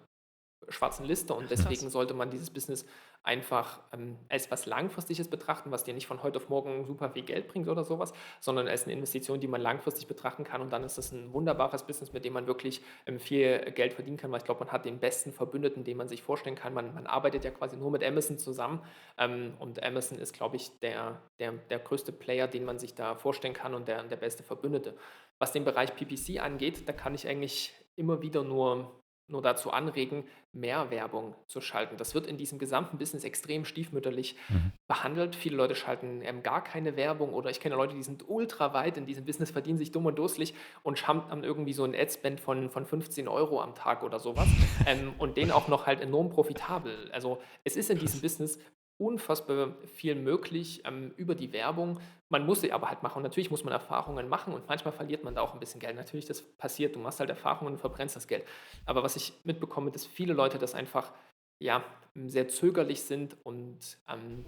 [0.70, 1.91] schwarzen Liste und deswegen Krass.
[1.93, 2.86] sollte man dieses Business
[3.24, 7.24] einfach ähm, als was Langfristiges betrachten, was dir nicht von heute auf morgen super viel
[7.24, 10.84] Geld bringt oder sowas, sondern als eine Investition, die man langfristig betrachten kann und dann
[10.84, 14.39] ist das ein wunderbares Business, mit dem man wirklich ähm, viel Geld verdienen kann, weil
[14.39, 16.74] ich glaube, man hat den besten Verbündeten, den man sich vorstellen kann.
[16.74, 18.82] Man, man arbeitet ja quasi nur mit Amazon zusammen
[19.18, 23.16] ähm, und Amazon ist, glaube ich, der, der, der größte Player, den man sich da
[23.16, 24.95] vorstellen kann und der, der beste Verbündete.
[25.39, 28.91] Was den Bereich PPC angeht, da kann ich eigentlich immer wieder nur
[29.30, 30.23] nur dazu anregen,
[30.53, 31.97] mehr Werbung zu schalten.
[31.97, 34.71] Das wird in diesem gesamten Business extrem stiefmütterlich mhm.
[34.88, 35.36] behandelt.
[35.36, 38.97] Viele Leute schalten ähm, gar keine Werbung oder ich kenne Leute, die sind ultra weit
[38.97, 40.53] in diesem Business, verdienen sich dumm und dusselig
[40.84, 44.47] und haben irgendwie so ein Adspend von, von 15 Euro am Tag oder sowas
[44.86, 47.11] ähm, und den auch noch halt enorm profitabel.
[47.11, 48.59] Also es ist in diesem Business
[48.98, 52.00] unfassbar viel möglich ähm, über die Werbung.
[52.30, 53.18] Man muss sie aber halt machen.
[53.18, 55.95] Und natürlich muss man Erfahrungen machen und manchmal verliert man da auch ein bisschen Geld.
[55.95, 56.95] Natürlich, das passiert.
[56.95, 58.45] Du machst halt Erfahrungen und verbrennst das Geld.
[58.86, 61.12] Aber was ich mitbekomme, dass viele Leute das einfach
[61.60, 61.84] ja,
[62.16, 64.45] sehr zögerlich sind und ähm,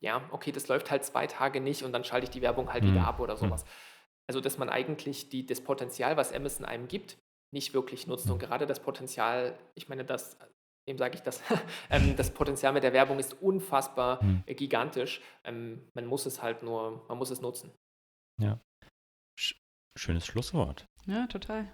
[0.00, 2.84] ja, okay, das läuft halt zwei Tage nicht und dann schalte ich die Werbung halt
[2.84, 2.92] mhm.
[2.92, 3.38] wieder ab oder mhm.
[3.38, 3.64] sowas.
[4.28, 7.16] Also, dass man eigentlich die, das Potenzial, was Amazon einem gibt,
[7.52, 8.28] nicht wirklich nutzt.
[8.28, 8.40] Und mhm.
[8.40, 10.36] gerade das Potenzial, ich meine, das
[10.86, 11.42] Wem sage ich das?
[11.90, 14.44] ähm, das Potenzial mit der Werbung ist unfassbar hm.
[14.46, 15.20] gigantisch.
[15.44, 17.72] Ähm, man muss es halt nur, man muss es nutzen.
[18.40, 18.60] Ja.
[19.38, 19.56] Sch
[19.96, 20.86] schönes Schlusswort.
[21.06, 21.72] Ja, total.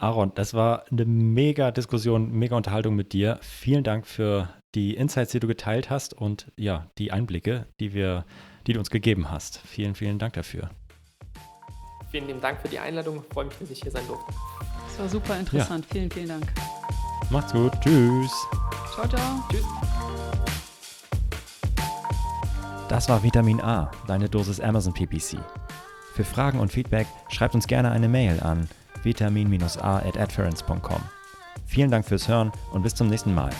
[0.00, 3.38] Aaron, das war eine mega Diskussion, mega Unterhaltung mit dir.
[3.42, 8.24] Vielen Dank für die Insights, die du geteilt hast und ja, die Einblicke, die wir,
[8.66, 9.58] die du uns gegeben hast.
[9.58, 10.70] Vielen, vielen Dank dafür.
[12.10, 13.22] Vielen lieben Dank für die Einladung.
[13.22, 14.32] Ich freue mich, dass ich hier sein durfte.
[14.86, 15.84] Das war super interessant.
[15.86, 15.92] Ja.
[15.92, 16.52] Vielen, vielen Dank.
[17.30, 17.72] Macht's gut.
[17.80, 18.32] Tschüss.
[18.94, 19.44] Ciao, ciao.
[19.50, 19.64] Tschüss.
[22.88, 25.38] Das war Vitamin A, deine Dosis Amazon PPC.
[26.14, 28.68] Für Fragen und Feedback schreibt uns gerne eine Mail an
[29.02, 30.32] vitamin-a at
[31.66, 33.50] Vielen Dank fürs Hören und bis zum nächsten Mal.